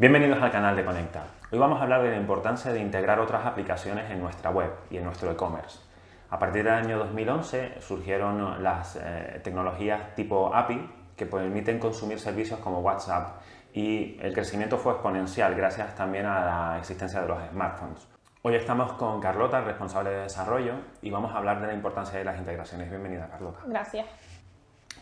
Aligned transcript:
Bienvenidos 0.00 0.40
al 0.40 0.52
canal 0.52 0.76
de 0.76 0.84
Conecta. 0.84 1.24
Hoy 1.50 1.58
vamos 1.58 1.80
a 1.80 1.82
hablar 1.82 2.04
de 2.04 2.12
la 2.12 2.16
importancia 2.18 2.72
de 2.72 2.78
integrar 2.78 3.18
otras 3.18 3.44
aplicaciones 3.44 4.08
en 4.12 4.20
nuestra 4.20 4.48
web 4.48 4.70
y 4.92 4.96
en 4.98 5.02
nuestro 5.02 5.28
e-commerce. 5.28 5.80
A 6.30 6.38
partir 6.38 6.62
del 6.62 6.72
año 6.72 6.98
2011 6.98 7.80
surgieron 7.80 8.62
las 8.62 8.94
eh, 8.94 9.40
tecnologías 9.42 10.14
tipo 10.14 10.54
API 10.54 10.88
que 11.16 11.26
permiten 11.26 11.80
consumir 11.80 12.20
servicios 12.20 12.60
como 12.60 12.78
WhatsApp 12.78 13.40
y 13.72 14.16
el 14.20 14.32
crecimiento 14.32 14.78
fue 14.78 14.92
exponencial 14.92 15.56
gracias 15.56 15.92
también 15.96 16.26
a 16.26 16.44
la 16.44 16.78
existencia 16.78 17.20
de 17.20 17.26
los 17.26 17.38
smartphones. 17.50 18.06
Hoy 18.42 18.54
estamos 18.54 18.92
con 18.92 19.20
Carlota, 19.20 19.62
responsable 19.62 20.10
de 20.10 20.20
desarrollo, 20.20 20.74
y 21.02 21.10
vamos 21.10 21.34
a 21.34 21.38
hablar 21.38 21.60
de 21.60 21.66
la 21.66 21.74
importancia 21.74 22.16
de 22.16 22.24
las 22.24 22.38
integraciones. 22.38 22.88
Bienvenida, 22.88 23.28
Carlota. 23.28 23.62
Gracias. 23.66 24.06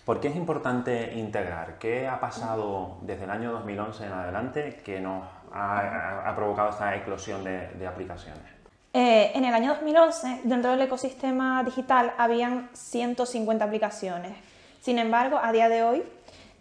¿Por 0.07 0.21
qué 0.21 0.29
es 0.29 0.37
importante 0.37 1.15
integrar? 1.17 1.81
¿Qué 1.81 2.07
ha 2.07 2.21
pasado 2.21 2.99
desde 3.01 3.25
el 3.25 3.31
año 3.31 3.51
2011 3.51 4.07
en 4.07 4.13
adelante 4.13 4.81
que 4.85 5.01
nos 5.01 5.25
ha, 5.53 6.33
provocado 6.37 6.71
esta 6.71 6.95
eclosión 6.95 7.43
de, 7.43 7.87
aplicaciones? 7.89 8.45
Eh, 8.93 9.33
en 9.35 9.45
el 9.45 9.53
año 9.53 9.71
2011, 9.71 10.43
dentro 10.45 10.71
del 10.71 10.83
ecosistema 10.83 11.65
digital, 11.65 12.15
habían 12.19 12.71
150 12.73 13.65
aplicaciones. 13.65 14.37
Sin 14.81 15.01
embargo, 15.01 15.41
a 15.43 15.51
día 15.51 15.69
de 15.69 15.83
hoy, 15.83 16.05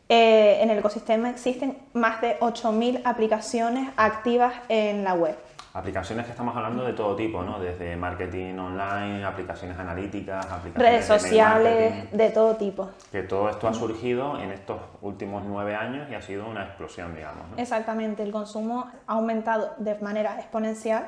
eh, 0.09 0.57
en 0.63 0.71
el 0.71 0.79
ecosistema 0.79 1.29
existen 1.29 1.77
más 1.93 2.21
de 2.21 2.39
8.000 2.39 3.03
aplicaciones 3.05 3.91
activas 3.95 4.55
en 4.69 5.03
la 5.03 5.13
web. 5.13 5.37
Aplicaciones 5.75 6.23
que 6.25 6.31
estamos 6.31 6.55
hablando 6.55 6.85
de 6.85 6.93
todo 6.93 7.17
tipo, 7.17 7.43
¿no? 7.43 7.59
Desde 7.59 7.97
marketing 7.97 8.57
online, 8.57 9.25
aplicaciones 9.25 9.77
analíticas, 9.77 10.45
aplicaciones 10.45 10.77
redes 10.77 11.05
sociales, 11.05 12.11
de, 12.13 12.29
todo 12.29 12.55
tipo. 12.55 12.91
Que 13.11 13.23
todo 13.23 13.49
esto 13.49 13.67
ha 13.67 13.73
surgido 13.73 14.39
en 14.39 14.51
estos 14.51 14.79
últimos 15.01 15.43
nueve 15.43 15.75
años 15.75 16.09
y 16.09 16.15
ha 16.15 16.21
sido 16.21 16.47
una 16.47 16.63
explosión, 16.63 17.13
digamos. 17.13 17.43
Exactamente, 17.57 18.23
el 18.23 18.31
consumo 18.31 18.89
ha 19.05 19.13
aumentado 19.15 19.73
de 19.77 19.99
manera 19.99 20.39
exponencial, 20.39 21.07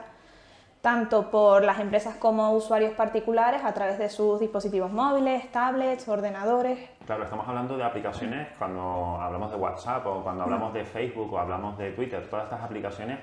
tanto 0.82 1.32
por 1.32 1.64
las 1.64 1.80
empresas 1.80 2.16
como 2.16 2.52
usuarios 2.52 2.92
particulares 2.92 3.64
a 3.64 3.74
través 3.74 3.98
de 3.98 4.10
sus 4.10 4.42
dispositivos 4.42 4.92
móviles, 4.92 5.50
tablets, 5.50 6.10
ordenadores. 6.10 6.78
Claro, 7.06 7.24
estamos 7.24 7.48
hablando 7.48 7.78
de 7.78 7.86
aplicaciones 7.86 8.50
cuando 8.60 9.18
hablamos 9.22 9.50
de 9.50 9.56
WhatsApp 9.56 10.06
o 10.08 10.22
cuando 10.24 10.44
hablamos 10.44 10.74
de 10.74 10.84
Facebook 10.84 11.32
o 11.32 11.40
hablamos 11.40 11.78
de 11.78 11.92
Twitter, 11.92 12.28
todas 12.30 12.44
estas 12.44 12.62
aplicaciones 12.62 13.20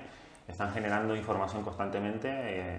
están 0.47 0.71
generando 0.73 1.15
información 1.15 1.63
constantemente 1.63 2.29
eh, 2.31 2.77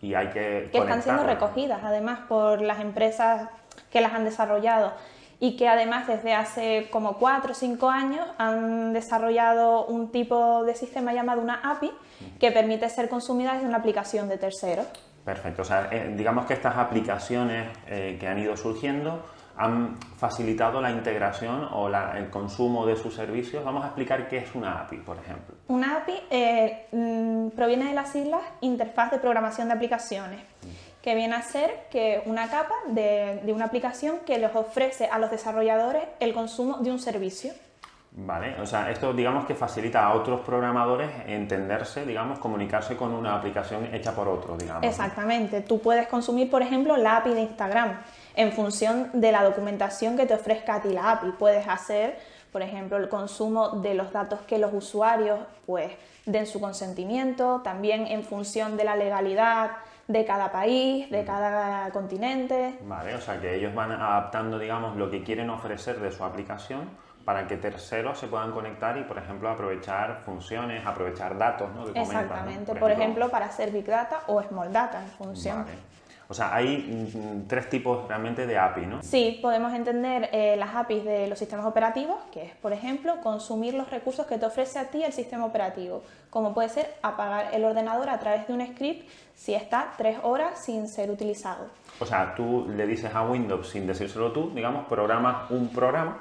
y 0.00 0.14
hay 0.14 0.28
que... 0.28 0.68
Que 0.72 0.78
están 0.78 1.02
siendo 1.02 1.24
recogidas 1.24 1.80
además 1.82 2.20
por 2.28 2.60
las 2.60 2.80
empresas 2.80 3.48
que 3.90 4.00
las 4.00 4.12
han 4.12 4.24
desarrollado 4.24 4.92
y 5.40 5.56
que 5.56 5.68
además 5.68 6.06
desde 6.06 6.34
hace 6.34 6.88
como 6.90 7.14
4 7.14 7.52
o 7.52 7.54
5 7.54 7.90
años 7.90 8.26
han 8.38 8.92
desarrollado 8.92 9.86
un 9.86 10.12
tipo 10.12 10.64
de 10.64 10.74
sistema 10.74 11.14
llamado 11.14 11.40
una 11.40 11.60
API 11.64 11.90
que 12.38 12.52
permite 12.52 12.88
ser 12.90 13.08
consumida 13.08 13.54
desde 13.54 13.66
una 13.66 13.78
aplicación 13.78 14.28
de 14.28 14.36
terceros. 14.36 14.86
Perfecto, 15.24 15.62
o 15.62 15.64
sea, 15.64 15.88
eh, 15.90 16.12
digamos 16.16 16.46
que 16.46 16.54
estas 16.54 16.76
aplicaciones 16.76 17.68
eh, 17.86 18.16
que 18.20 18.28
han 18.28 18.38
ido 18.38 18.56
surgiendo 18.56 19.22
han 19.60 19.98
facilitado 20.16 20.80
la 20.80 20.90
integración 20.90 21.68
o 21.72 21.88
el 21.88 22.30
consumo 22.30 22.86
de 22.86 22.96
sus 22.96 23.14
servicios. 23.14 23.62
Vamos 23.62 23.84
a 23.84 23.88
explicar 23.88 24.26
qué 24.26 24.38
es 24.38 24.54
una 24.54 24.80
API, 24.80 24.96
por 24.96 25.18
ejemplo. 25.18 25.54
Una 25.68 25.98
API 25.98 26.14
eh, 26.30 26.86
mm, 26.90 27.48
proviene 27.50 27.88
de 27.88 27.94
las 27.94 28.10
siglas 28.10 28.40
Interfaz 28.62 29.10
de 29.10 29.18
Programación 29.18 29.68
de 29.68 29.74
Aplicaciones, 29.74 30.40
que 31.02 31.14
viene 31.14 31.34
a 31.34 31.42
ser 31.42 31.88
que 31.90 32.22
una 32.24 32.48
capa 32.48 32.74
de, 32.88 33.42
una 33.52 33.66
aplicación 33.66 34.20
que 34.24 34.38
les 34.38 34.54
ofrece 34.56 35.06
a 35.06 35.18
los 35.18 35.30
desarrolladores 35.30 36.04
el 36.20 36.32
consumo 36.32 36.78
de 36.78 36.90
un 36.90 36.98
servicio. 36.98 37.52
Vale, 38.12 38.58
o 38.60 38.66
sea, 38.66 38.90
esto 38.90 39.12
digamos 39.12 39.44
que 39.44 39.54
facilita 39.54 40.04
a 40.04 40.14
otros 40.14 40.40
programadores 40.40 41.10
entenderse, 41.26 42.06
digamos, 42.06 42.38
comunicarse 42.38 42.96
con 42.96 43.12
una 43.12 43.36
aplicación 43.36 43.94
hecha 43.94 44.14
por 44.14 44.26
otro, 44.26 44.56
digamos. 44.56 44.84
Exactamente. 44.84 45.60
Tú 45.60 45.80
puedes 45.80 46.08
consumir, 46.08 46.50
por 46.50 46.62
ejemplo, 46.62 46.96
la 46.96 47.18
API 47.18 47.34
de 47.34 47.42
Instagram 47.42 47.98
en 48.34 48.52
función 48.52 49.10
de 49.12 49.32
la 49.32 49.42
documentación 49.44 50.16
que 50.16 50.26
te 50.26 50.34
ofrezca 50.34 50.76
a 50.76 50.82
ti 50.82 50.90
la 50.90 51.10
API. 51.12 51.32
Puedes 51.32 51.66
hacer, 51.68 52.18
por 52.52 52.62
ejemplo, 52.62 52.96
el 52.96 53.08
consumo 53.08 53.70
de 53.70 53.94
los 53.94 54.12
datos 54.12 54.40
que 54.40 54.58
los 54.58 54.72
usuarios 54.72 55.40
pues, 55.66 55.92
den 56.26 56.46
su 56.46 56.60
consentimiento, 56.60 57.60
también 57.62 58.06
en 58.06 58.22
función 58.22 58.76
de 58.76 58.84
la 58.84 58.96
legalidad 58.96 59.70
de 60.08 60.24
cada 60.24 60.50
país, 60.50 61.08
de 61.10 61.24
cada 61.24 61.90
continente. 61.90 62.78
Vale, 62.82 63.14
o 63.14 63.20
sea 63.20 63.40
que 63.40 63.54
ellos 63.54 63.74
van 63.74 63.92
adaptando, 63.92 64.58
digamos, 64.58 64.96
lo 64.96 65.10
que 65.10 65.22
quieren 65.22 65.50
ofrecer 65.50 66.00
de 66.00 66.10
su 66.10 66.24
aplicación 66.24 66.90
para 67.24 67.46
que 67.46 67.56
terceros 67.56 68.18
se 68.18 68.26
puedan 68.26 68.50
conectar 68.50 68.96
y, 68.96 69.04
por 69.04 69.18
ejemplo, 69.18 69.48
aprovechar 69.48 70.22
funciones, 70.24 70.84
aprovechar 70.84 71.38
datos, 71.38 71.70
¿no? 71.74 71.86
Exactamente, 71.88 72.74
por, 72.74 72.90
ejemplo, 72.90 73.28
para 73.28 73.46
hacer 73.46 73.70
Big 73.70 73.86
Data 73.86 74.22
o 74.26 74.42
Small 74.42 74.72
Data 74.72 75.00
en 75.00 75.10
función. 75.10 75.64
O 76.30 76.34
sea, 76.34 76.54
hay 76.54 76.76
mm, 77.12 77.48
tres 77.48 77.68
tipos 77.68 78.06
realmente 78.06 78.46
de 78.46 78.56
API, 78.56 78.86
¿no? 78.86 79.02
Sí, 79.02 79.40
podemos 79.42 79.74
entender 79.74 80.28
eh, 80.32 80.54
las 80.56 80.76
APIs 80.76 81.04
de 81.04 81.26
los 81.26 81.36
sistemas 81.36 81.66
operativos, 81.66 82.18
que 82.30 82.44
es, 82.44 82.54
por 82.54 82.72
ejemplo, 82.72 83.20
consumir 83.20 83.74
los 83.74 83.90
recursos 83.90 84.26
que 84.26 84.38
te 84.38 84.46
ofrece 84.46 84.78
a 84.78 84.84
ti 84.84 85.02
el 85.02 85.12
sistema 85.12 85.44
operativo, 85.44 86.04
como 86.30 86.54
puede 86.54 86.68
ser 86.68 86.94
apagar 87.02 87.52
el 87.52 87.64
ordenador 87.64 88.08
a 88.08 88.20
través 88.20 88.46
de 88.46 88.52
un 88.52 88.64
script 88.64 89.08
si 89.34 89.54
está 89.54 89.94
tres 89.98 90.18
horas 90.22 90.64
sin 90.64 90.86
ser 90.86 91.10
utilizado. 91.10 91.66
O 91.98 92.06
sea, 92.06 92.34
tú 92.34 92.66
le 92.68 92.86
dices 92.86 93.14
a 93.14 93.22
Windows, 93.22 93.68
sin 93.68 93.86
decírselo 93.86 94.32
tú, 94.32 94.50
digamos, 94.54 94.86
programas 94.86 95.50
un 95.50 95.68
programa 95.68 96.20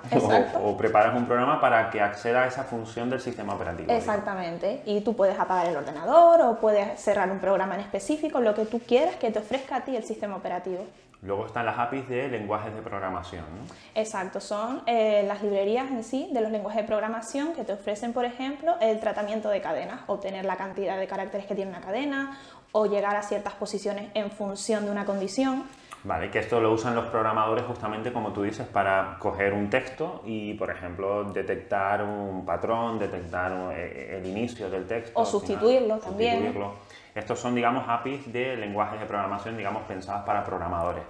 o, 0.61 0.77
preparas 0.77 1.15
un 1.15 1.25
programa 1.25 1.61
para 1.61 1.89
que 1.89 2.01
acceda 2.01 2.43
a 2.43 2.47
esa 2.47 2.63
función 2.63 3.09
del 3.09 3.21
sistema 3.21 3.55
operativo. 3.55 3.91
Exactamente. 3.91 4.81
Y 4.85 5.01
tú 5.01 5.15
puedes 5.15 5.39
apagar 5.39 5.67
el 5.67 5.77
ordenador 5.77 6.41
o 6.41 6.59
puedes 6.59 6.99
cerrar 6.99 7.31
un 7.31 7.39
programa 7.39 7.75
en 7.75 7.81
específico, 7.81 8.41
lo 8.41 8.53
que 8.53 8.65
tú 8.65 8.79
quieras 8.79 9.15
que 9.15 9.31
te 9.31 9.39
ofrezca 9.39 9.77
a 9.77 9.81
ti 9.81 9.95
el 9.95 10.03
sistema 10.03 10.35
operativo. 10.35 10.85
Luego 11.21 11.47
están 11.47 11.65
las 11.65 11.77
APIs 11.77 12.07
de 12.07 12.29
lenguajes 12.29 12.73
de 12.73 12.81
programación. 12.81 13.43
¿no? 13.43 13.73
Exacto, 13.93 14.39
son 14.39 14.83
eh, 14.85 15.23
las 15.27 15.43
librerías 15.43 15.91
en 15.91 16.03
sí 16.03 16.29
de 16.31 16.39
los 16.39 16.49
lenguajes 16.49 16.81
de 16.81 16.87
programación 16.87 17.53
que 17.53 17.65
te 17.65 17.73
ofrecen, 17.73 18.13
por 18.13 18.23
ejemplo, 18.23 18.75
el 18.79 19.01
tratamiento 19.01 19.49
de 19.49 19.59
cadenas, 19.59 20.01
obtener 20.07 20.45
la 20.45 20.55
cantidad 20.55 20.97
de 20.97 21.07
caracteres 21.07 21.45
que 21.45 21.55
tiene 21.55 21.71
una 21.71 21.81
cadena 21.81 22.37
o 22.71 22.85
llegar 22.85 23.15
a 23.15 23.23
ciertas 23.23 23.53
posiciones 23.53 24.11
en 24.13 24.31
función 24.31 24.85
de 24.85 24.91
una 24.91 25.05
condición. 25.05 25.63
Vale, 26.03 26.31
que 26.31 26.39
esto 26.39 26.61
lo 26.61 26.71
usan 26.71 26.95
los 26.95 27.07
programadores 27.07 27.65
justamente 27.65 28.13
como 28.13 28.31
tú 28.31 28.43
dices 28.43 28.65
para 28.65 29.17
coger 29.19 29.53
un 29.53 29.69
texto 29.69 30.21
y, 30.25 30.53
por 30.53 30.71
ejemplo, 30.71 31.25
detectar 31.25 32.03
un 32.03 32.45
patrón, 32.45 32.97
detectar 32.97 33.73
eh, 33.75 34.17
el 34.17 34.25
inicio 34.25 34.69
del 34.69 34.87
texto. 34.87 35.19
O 35.19 35.25
sustituirlo 35.25 35.97
también. 35.97 36.35
Sustituirlo. 36.35 36.73
Estos 37.13 37.39
son, 37.39 37.53
digamos, 37.53 37.83
APIs 37.87 38.31
de 38.31 38.55
lenguajes 38.55 38.99
de 38.99 39.05
programación, 39.05 39.57
digamos, 39.57 39.83
pensadas 39.83 40.23
para 40.23 40.45
programadores. 40.45 41.03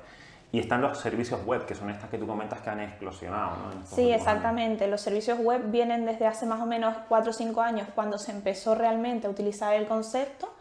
Y 0.51 0.59
están 0.59 0.81
los 0.81 0.97
servicios 0.97 1.45
web, 1.45 1.67
que 1.67 1.75
son 1.75 1.91
estas 1.91 2.09
que 2.09 2.17
tú 2.17 2.25
comentas 2.25 2.59
que 2.61 2.71
han 2.71 2.79
explosionado. 2.79 3.51
¿no? 3.57 3.85
Sí, 3.85 4.11
exactamente. 4.11 4.87
Los 4.87 5.01
servicios 5.01 5.37
web 5.37 5.69
vienen 5.69 6.05
desde 6.05 6.25
hace 6.25 6.47
más 6.47 6.59
o 6.61 6.65
menos 6.65 6.95
4 7.07 7.29
o 7.29 7.33
5 7.33 7.61
años, 7.61 7.87
cuando 7.93 8.17
se 8.17 8.31
empezó 8.31 8.73
realmente 8.73 9.27
a 9.27 9.29
utilizar 9.29 9.75
el 9.75 9.85
concepto, 9.85 10.51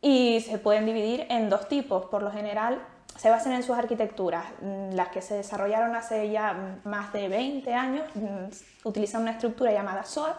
y 0.00 0.40
se 0.40 0.58
pueden 0.58 0.86
dividir 0.86 1.26
en 1.28 1.48
dos 1.48 1.68
tipos. 1.68 2.06
Por 2.06 2.22
lo 2.22 2.30
general, 2.30 2.80
se 3.16 3.30
basan 3.30 3.52
en 3.52 3.62
sus 3.62 3.76
arquitecturas. 3.76 4.44
Mm, 4.62 4.94
las 4.94 5.08
que 5.08 5.20
se 5.20 5.34
desarrollaron 5.34 5.94
hace 5.96 6.30
ya 6.30 6.78
más 6.84 7.12
de 7.12 7.28
20 7.28 7.74
años 7.74 8.04
mm, 8.14 8.86
utilizan 8.86 9.22
una 9.22 9.32
estructura 9.32 9.72
llamada 9.72 10.04
SOAP. 10.04 10.36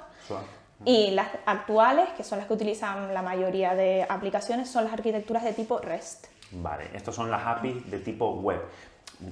Y 0.85 1.11
las 1.11 1.27
actuales, 1.45 2.07
que 2.15 2.23
son 2.23 2.37
las 2.37 2.47
que 2.47 2.53
utilizan 2.53 3.13
la 3.13 3.21
mayoría 3.21 3.75
de 3.75 4.05
aplicaciones, 4.07 4.69
son 4.69 4.85
las 4.85 4.93
arquitecturas 4.93 5.43
de 5.43 5.51
tipo 5.51 5.77
REST. 5.79 6.27
Vale, 6.51 6.89
estos 6.93 7.13
son 7.13 7.29
las 7.29 7.45
APIs 7.45 7.91
de 7.91 7.99
tipo 7.99 8.35
web. 8.35 8.61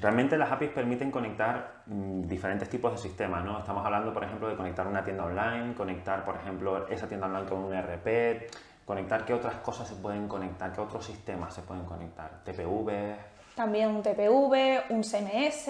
Realmente 0.01 0.37
las 0.37 0.51
APIs 0.51 0.71
permiten 0.71 1.09
conectar 1.09 1.83
mm, 1.85 2.23
diferentes 2.23 2.69
tipos 2.69 2.91
de 2.91 2.97
sistemas, 2.97 3.45
¿no? 3.45 3.59
Estamos 3.59 3.85
hablando, 3.85 4.13
por 4.13 4.25
ejemplo, 4.25 4.49
de 4.49 4.57
conectar 4.57 4.85
una 4.85 5.05
tienda 5.05 5.23
online, 5.23 5.73
conectar, 5.73 6.25
por 6.25 6.35
ejemplo, 6.35 6.85
esa 6.89 7.07
tienda 7.07 7.27
online 7.27 7.45
con 7.47 7.59
un 7.59 7.73
ERP, 7.73 8.51
conectar 8.87 9.25
qué 9.25 9.33
otras 9.33 9.55
cosas 9.55 9.85
se 9.85 9.95
pueden 9.95 10.29
conectar, 10.29 10.71
qué 10.71 10.79
otros 10.79 11.05
sistemas 11.05 11.53
se 11.53 11.61
pueden 11.61 11.83
conectar, 11.83 12.41
TPV. 12.45 13.15
También 13.53 13.89
un 13.89 14.01
TPV, 14.01 14.85
un 14.89 15.03
CMS, 15.03 15.67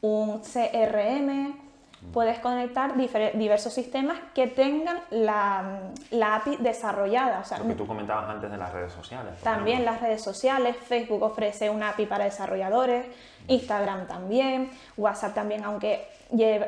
un 0.00 0.40
CRM, 0.40 1.69
puedes 2.12 2.38
conectar 2.38 2.94
diversos 2.96 3.72
sistemas 3.72 4.18
que 4.34 4.46
tengan 4.46 4.98
la, 5.10 5.92
API 6.20 6.56
desarrollada. 6.56 7.42
O 7.42 7.58
Lo 7.58 7.68
que 7.68 7.74
tú 7.74 7.86
comentabas 7.86 8.28
antes 8.30 8.50
de 8.50 8.56
las 8.56 8.72
redes 8.72 8.92
sociales. 8.92 9.34
También 9.42 9.84
las 9.84 10.00
redes 10.00 10.22
sociales, 10.22 10.76
Facebook 10.76 11.22
ofrece 11.22 11.70
una 11.70 11.90
API 11.90 12.06
para 12.06 12.24
desarrolladores, 12.24 13.06
Instagram 13.48 14.06
también, 14.06 14.70
WhatsApp 14.96 15.34
también, 15.34 15.64
aunque 15.64 16.08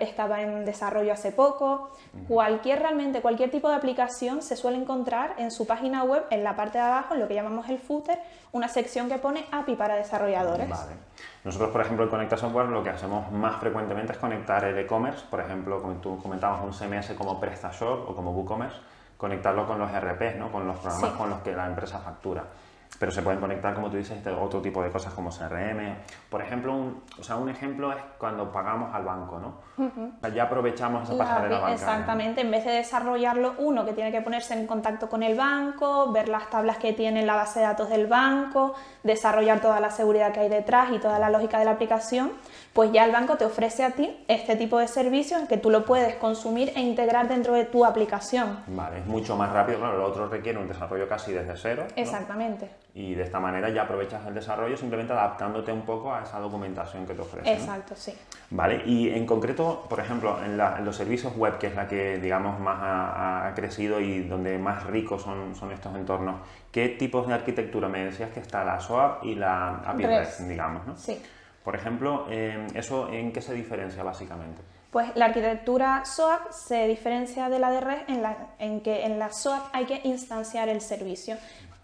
estaba 0.01 0.43
en 0.43 0.65
desarrollo 0.65 1.13
hace 1.13 1.33
poco. 1.33 1.91
Cualquier 2.29 2.81
realmente, 2.81 3.23
cualquier 3.23 3.51
tipo 3.51 3.69
de 3.69 3.77
aplicación 3.77 4.43
se 4.43 4.57
suele 4.57 4.77
encontrar 4.77 5.35
en 5.39 5.51
su 5.51 5.67
página 5.67 6.05
web, 6.05 6.25
en 6.31 6.45
la 6.45 6.57
parte 6.57 6.79
de 6.79 6.85
abajo, 6.85 7.15
en 7.15 7.21
lo 7.21 7.29
que 7.29 7.35
llamamos 7.35 7.69
el 7.69 7.79
footer, 7.79 8.19
una 8.53 8.69
sección 8.69 9.09
que 9.09 9.19
pone 9.19 9.47
API 9.51 9.77
para 9.77 9.97
desarrolladores. 9.97 10.69
Vale. 10.69 10.93
Nosotros, 11.45 11.71
por 11.71 11.81
ejemplo, 11.81 12.05
en 12.05 12.11
Conecta 12.11 12.37
Software 12.37 12.69
lo 12.69 12.85
que 12.85 12.91
hacemos 12.91 13.31
más 13.33 13.57
frecuentemente 13.57 14.13
es 14.13 14.19
conectar 14.19 14.65
el 14.65 14.79
e-commerce, 14.79 15.25
por 15.29 15.41
ejemplo, 15.41 15.83
como 15.83 15.95
tú 15.95 16.21
comentabas, 16.23 16.63
un 16.63 16.73
CMS 16.73 17.15
como 17.15 17.41
PrestaShop 17.41 18.09
o 18.11 18.15
como 18.15 18.31
WooCommerce, 18.31 18.77
conectarlo 19.17 19.67
con 19.67 19.79
los 19.79 19.91
RPs, 19.91 20.37
¿no? 20.39 20.53
con 20.53 20.67
los 20.67 20.77
programas 20.79 21.11
Sí. 21.11 21.17
con 21.19 21.31
los 21.31 21.41
que 21.41 21.53
la 21.53 21.67
empresa 21.67 21.99
factura. 21.99 22.45
Pero 22.99 23.11
se 23.11 23.23
pueden 23.23 23.41
conectar, 23.41 23.75
como 23.75 23.91
tú 23.91 23.97
dices, 23.97 24.17
este 24.19 24.31
otro 24.31 24.61
tipo 24.61 24.83
de 24.83 24.91
cosas 24.91 25.13
como 25.15 25.31
CRM. 25.31 25.97
Por 26.31 26.41
ejemplo, 26.41 26.73
un, 26.75 27.03
o 27.19 27.23
sea, 27.23 27.37
un 27.37 27.49
ejemplo 27.49 27.91
es 27.93 27.99
cuando 28.19 28.53
pagamos 28.53 28.95
al 28.95 29.05
banco, 29.05 29.39
¿no? 29.41 29.73
O 29.79 30.21
sea, 30.21 30.29
ya 30.31 30.45
aprovechamos 30.45 31.03
esa 31.05 31.15
La 31.15 31.25
pasarela 31.25 31.55
bancaria. 31.57 31.75
exactamente, 31.75 32.41
en 32.43 32.51
vez 32.51 32.65
de 32.65 32.73
desarrollarlo 32.73 33.55
uno 33.59 33.85
que 33.85 33.93
tiene 33.93 34.13
que 34.13 34.21
ponerse 34.21 34.55
en 34.55 34.67
contacto 34.67 35.09
con 35.09 35.23
el 35.25 35.37
banco, 35.37 36.13
ver 36.13 36.29
las 36.29 36.49
tablas 36.51 36.77
que 36.77 36.93
tiene 36.93 37.21
en 37.21 37.27
la 37.27 37.35
base 37.35 37.59
de 37.61 37.67
datos 37.67 37.89
del 37.89 38.07
banco, 38.07 38.75
desarrollar 39.03 39.61
toda 39.61 39.81
la 39.81 39.91
seguridad 39.91 40.33
que 40.33 40.41
hay 40.41 40.49
detrás 40.49 40.93
y 40.93 40.99
toda 40.99 41.19
la 41.19 41.31
lógica 41.31 41.59
de 41.59 41.65
la 41.65 41.73
aplicación, 41.73 42.33
pues 42.73 42.93
ya 42.93 43.05
el 43.05 43.11
banco 43.13 43.37
te 43.37 43.45
ofrece 43.45 43.85
a 43.85 43.91
ti 43.91 44.25
este 44.29 44.55
tipo 44.55 44.79
de 44.79 44.87
servicios 44.87 45.41
en 45.41 45.47
que 45.49 45.57
tú 45.57 45.71
lo 45.71 45.85
puedes 45.85 46.15
consumir 46.17 46.73
e 46.77 46.81
integrar 46.81 47.27
dentro 47.29 47.55
de 47.55 47.65
tu 47.65 47.85
aplicación. 47.85 48.61
Vale, 48.69 48.99
es 49.01 49.07
mucho 49.07 49.37
más 49.37 49.51
rápido, 49.51 49.79
claro, 49.79 49.99
lo 49.99 50.07
otro 50.07 50.29
requiere 50.29 50.59
un 50.59 50.69
desarrollo 50.69 51.09
casi 51.09 51.33
desde 51.33 51.57
cero. 51.57 51.85
¿no? 51.89 51.95
Exactamente, 52.01 52.71
Y 52.95 53.15
de 53.15 53.23
esta 53.23 53.41
manera 53.41 53.71
ya 53.71 53.83
aprovechas 53.85 54.27
el 54.27 54.35
desarrollo 54.35 54.77
simplemente 54.77 55.15
adaptándote 55.15 55.73
un 55.73 55.81
poco 55.81 56.15
a 56.15 56.23
esa 56.25 56.39
documentación 56.41 57.07
que 57.07 57.15
te 57.15 57.23
ofrece. 57.23 57.51
¿no? 57.51 57.57
exacto, 57.59 57.95
sí. 57.97 58.13
Vale, 58.51 58.83
y 58.85 59.09
en 59.09 59.25
concreto, 59.25 59.87
por 59.89 59.99
ejemplo, 59.99 60.39
en, 60.45 60.59
la- 60.59 60.77
en 60.77 60.85
los 60.85 60.95
servicios 60.95 61.35
web, 61.35 61.57
que 61.57 61.69
es 61.69 61.75
la 61.75 61.89
que, 61.89 62.19
digamos, 62.19 62.61
más 62.61 62.79
ha, 62.83 63.47
ha 63.49 63.55
crecido 63.55 63.99
y 63.99 64.25
donde 64.25 64.59
más 64.59 64.85
ricos 64.85 65.23
son, 65.23 65.55
son 65.57 65.73
estos 65.73 65.95
entornos, 65.97 66.43
¿qué 66.71 66.91
tipos 66.91 67.27
de 67.27 67.33
arquitectura? 67.33 67.89
Me 67.89 68.05
decías 68.05 68.31
que 68.31 68.41
está 68.41 68.63
la 68.63 68.79
SOAP 68.79 69.25
y 69.25 69.37
la 69.37 69.77
API 69.87 70.05
REST. 70.05 70.39
REST, 70.41 70.41
digamos, 70.51 70.87
¿no? 70.87 70.95
Sí. 70.97 71.19
Por 71.65 71.75
ejemplo, 71.75 72.27
eh, 72.29 72.67
¿eso 72.75 73.09
en 73.09 73.33
qué 73.33 73.41
se 73.41 73.55
diferencia 73.55 74.03
básicamente? 74.03 74.61
Pues 74.91 75.17
la 75.17 75.25
arquitectura 75.27 76.05
SOAP 76.05 76.51
se 76.51 76.87
diferencia 76.89 77.49
de 77.49 77.59
la 77.59 77.71
de 77.71 77.81
REST 77.81 78.11
en, 78.11 78.21
la- 78.23 78.49
en 78.59 78.83
que 78.83 79.07
en 79.07 79.19
la 79.19 79.33
SOAP 79.33 79.63
hay 79.73 79.87
que 79.87 80.01
instanciar 80.05 80.69
el 80.69 80.83
servicio, 80.83 81.37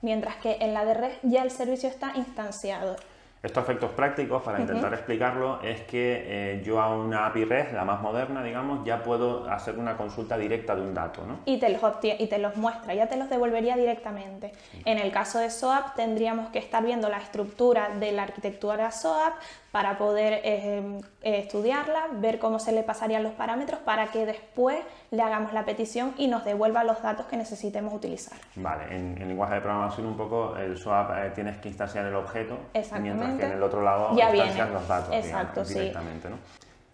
mientras 0.03 0.37
que 0.37 0.59
en 0.61 0.75
la 0.75 0.85
de 0.85 0.95
REST 0.95 1.19
ya 1.23 1.43
el 1.43 1.51
servicio 1.51 1.89
está 1.89 2.13
instanciado. 2.17 2.97
Estos 3.43 3.63
efectos 3.63 3.93
prácticos, 3.93 4.43
para 4.43 4.61
intentar 4.61 4.93
explicarlo, 4.93 5.61
es 5.63 5.83
que 5.83 6.25
eh, 6.27 6.63
yo 6.65 6.81
a 6.81 6.97
una 6.97 7.27
API 7.27 7.45
REST, 7.45 7.73
la 7.73 7.85
más 7.85 8.03
moderna, 8.03 8.43
digamos, 8.43 8.85
ya 8.85 9.03
puedo 9.05 9.49
hacer 9.49 9.79
una 9.79 9.97
consulta 9.97 10.37
directa 10.37 10.75
de 10.75 10.83
un 10.83 10.93
dato, 10.93 11.25
¿no? 11.25 11.39
y 11.45 11.59
te 11.59 11.69
los 11.69 11.81
y 12.03 12.27
te 12.27 12.39
los 12.39 12.57
muestra, 12.57 12.95
ya 12.95 13.07
te 13.07 13.17
los 13.17 13.31
devolvería 13.31 13.77
directamente. 13.77 14.53
En 14.85 14.99
el 14.99 15.13
caso 15.13 15.39
de 15.39 15.51
SOAP 15.51 15.95
tendríamos 15.95 16.51
que 16.51 16.59
estar 16.59 16.85
viendo 16.85 17.09
la 17.09 17.19
estructura 17.19 17.91
de 17.99 18.13
la 18.13 18.25
arquitectura 18.25 18.91
SOAP 18.91 19.35
para 19.71 19.99
poder 19.99 20.41
eh, 20.45 21.01
estudiarla, 21.23 22.09
ver 22.15 22.39
cómo 22.39 22.59
se 22.59 22.73
le 22.73 22.83
pasarían 22.83 23.23
los 23.23 23.33
parámetros 23.33 23.81
para 23.81 24.07
que 24.09 24.25
después 24.27 24.79
le 25.11 25.23
hagamos 25.23 25.53
la 25.53 25.65
petición 25.65 26.15
y 26.17 26.27
nos 26.27 26.45
devuelva 26.45 26.85
los 26.85 27.03
datos 27.03 27.27
que 27.27 27.37
necesitemos 27.37 27.93
utilizar. 27.93 28.39
Vale, 28.57 28.97
en, 28.97 29.21
en 29.21 29.29
lenguaje 29.29 29.55
de 29.55 29.61
programación 29.61 30.07
un 30.07 30.17
poco 30.17 30.57
el 30.57 30.77
SOAP 30.77 31.11
eh, 31.11 31.33
tienes 31.35 31.59
que 31.59 31.69
instanciar 31.69 32.07
el 32.07 32.15
objeto, 32.15 32.59
Exactamente. 32.75 33.28
Que 33.37 33.47
en 33.47 33.53
el 33.53 33.63
otro 33.63 33.83
lado 33.83 34.17
Ya 34.17 34.33
los 34.33 34.89
datos 34.89 35.15
Exacto, 35.15 35.65
digamos, 35.65 35.69
sí. 35.69 35.75
directamente. 35.75 36.31
¿no? 36.31 36.37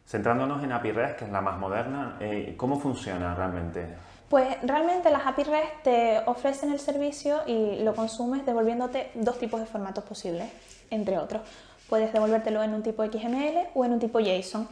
Centrándonos 0.07 0.63
en 0.63 0.73
API 0.73 0.93
REST, 0.93 1.19
que 1.19 1.25
es 1.25 1.31
la 1.31 1.41
más 1.41 1.59
moderna, 1.59 2.17
eh, 2.21 2.55
¿cómo 2.57 2.79
funciona 2.79 3.35
realmente? 3.35 3.87
Pues 4.29 4.47
realmente 4.63 5.11
las 5.11 5.27
API 5.27 5.45
REST 5.45 5.83
te 5.83 6.21
ofrecen 6.27 6.73
el 6.73 6.81
servicio 6.81 7.41
y 7.47 7.83
lo 7.83 7.95
consumes 7.95 8.45
devolviéndote 8.45 9.11
dos 9.15 9.39
tipos 9.39 9.61
de 9.61 9.67
formatos 9.67 10.05
posibles, 10.05 10.51
entre 10.91 11.19
otros. 11.19 11.43
Puedes 11.89 12.13
devolvértelo 12.13 12.63
en 12.63 12.75
un 12.75 12.83
tipo 12.83 13.05
XML 13.05 13.69
o 13.75 13.85
en 13.85 13.93
un 13.93 14.01
tipo 14.01 14.19
JSON. 14.21 14.67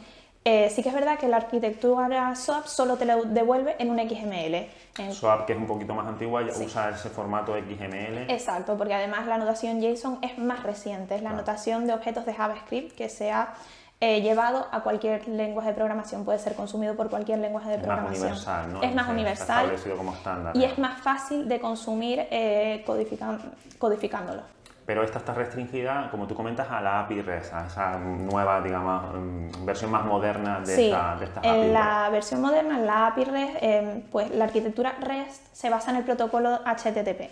Eh, 0.45 0.69
sí 0.69 0.83
que 0.83 0.89
es 0.89 0.95
verdad 0.95 1.17
que 1.17 1.27
la 1.29 1.37
arquitectura 1.37 2.35
SOAP 2.35 2.65
solo 2.65 2.97
te 2.97 3.05
lo 3.05 3.23
devuelve 3.23 3.75
en 3.79 3.89
un 3.89 3.97
XML. 3.99 4.67
En- 4.97 5.13
SOAP, 5.13 5.45
que 5.45 5.53
es 5.53 5.59
un 5.59 5.67
poquito 5.67 5.93
más 5.93 6.05
antigua, 6.05 6.43
Sí. 6.51 6.65
usa 6.65 6.89
ese 6.89 7.09
formato 7.09 7.55
XML. 7.55 8.25
Exacto, 8.29 8.77
porque 8.77 8.93
además 8.93 9.25
la 9.25 9.37
notación 9.37 9.79
JSON 9.81 10.19
es 10.21 10.37
más 10.37 10.61
reciente, 10.63 11.15
es 11.15 11.21
la 11.21 11.29
Claro. 11.29 11.37
notación 11.43 11.87
de 11.87 11.93
objetos 11.93 12.25
de 12.25 12.33
JavaScript 12.33 12.95
que 12.95 13.07
se 13.09 13.31
ha 13.31 13.53
eh, 14.01 14.21
llevado 14.21 14.67
a 14.73 14.81
cualquier 14.81 15.25
lenguaje 15.29 15.69
de 15.69 15.75
programación, 15.75 16.25
puede 16.25 16.37
ser 16.37 16.55
consumido 16.55 16.93
por 16.97 17.09
cualquier 17.09 17.39
lenguaje 17.39 17.69
de 17.69 17.75
es 17.75 17.79
más 17.79 17.87
programación. 17.87 18.21
universal, 18.25 18.73
¿no? 18.73 18.83
Es 18.83 18.93
más 18.95 19.07
universal 19.07 19.59
establecido 19.65 19.95
como 19.95 20.13
estándar. 20.13 20.57
y 20.57 20.59
¿no? 20.59 20.65
es 20.65 20.77
más 20.77 20.99
fácil 21.01 21.47
de 21.47 21.59
consumir 21.61 22.27
eh, 22.29 22.83
codifican- 22.85 23.39
codificándolo. 23.79 24.41
Pero 24.85 25.03
esta 25.03 25.19
está 25.19 25.33
restringida, 25.33 26.09
como 26.11 26.27
tú 26.27 26.35
comentas, 26.35 26.69
a 26.69 26.81
la 26.81 27.01
API 27.01 27.21
REST, 27.21 27.53
a 27.53 27.67
esa 27.67 27.97
nueva, 27.97 28.59
digamos, 28.61 29.13
mm, 29.13 29.65
versión 29.65 29.91
más 29.91 30.03
moderna 30.05 30.59
de, 30.59 30.75
sí, 30.75 30.85
esta, 30.85 31.15
de 31.15 31.25
estas 31.25 31.37
API 31.37 31.47
en 31.47 31.61
REST. 31.61 31.73
la 31.73 32.09
versión 32.09 32.41
moderna, 32.41 32.79
en 32.79 32.85
la 32.85 33.07
API 33.07 33.23
REST, 33.23 33.55
eh, 33.61 34.03
pues 34.11 34.31
la 34.31 34.43
arquitectura 34.45 34.95
REST 34.99 35.53
se 35.53 35.69
basa 35.69 35.91
en 35.91 35.97
el 35.97 36.03
protocolo 36.03 36.59
HTTP, 36.65 37.29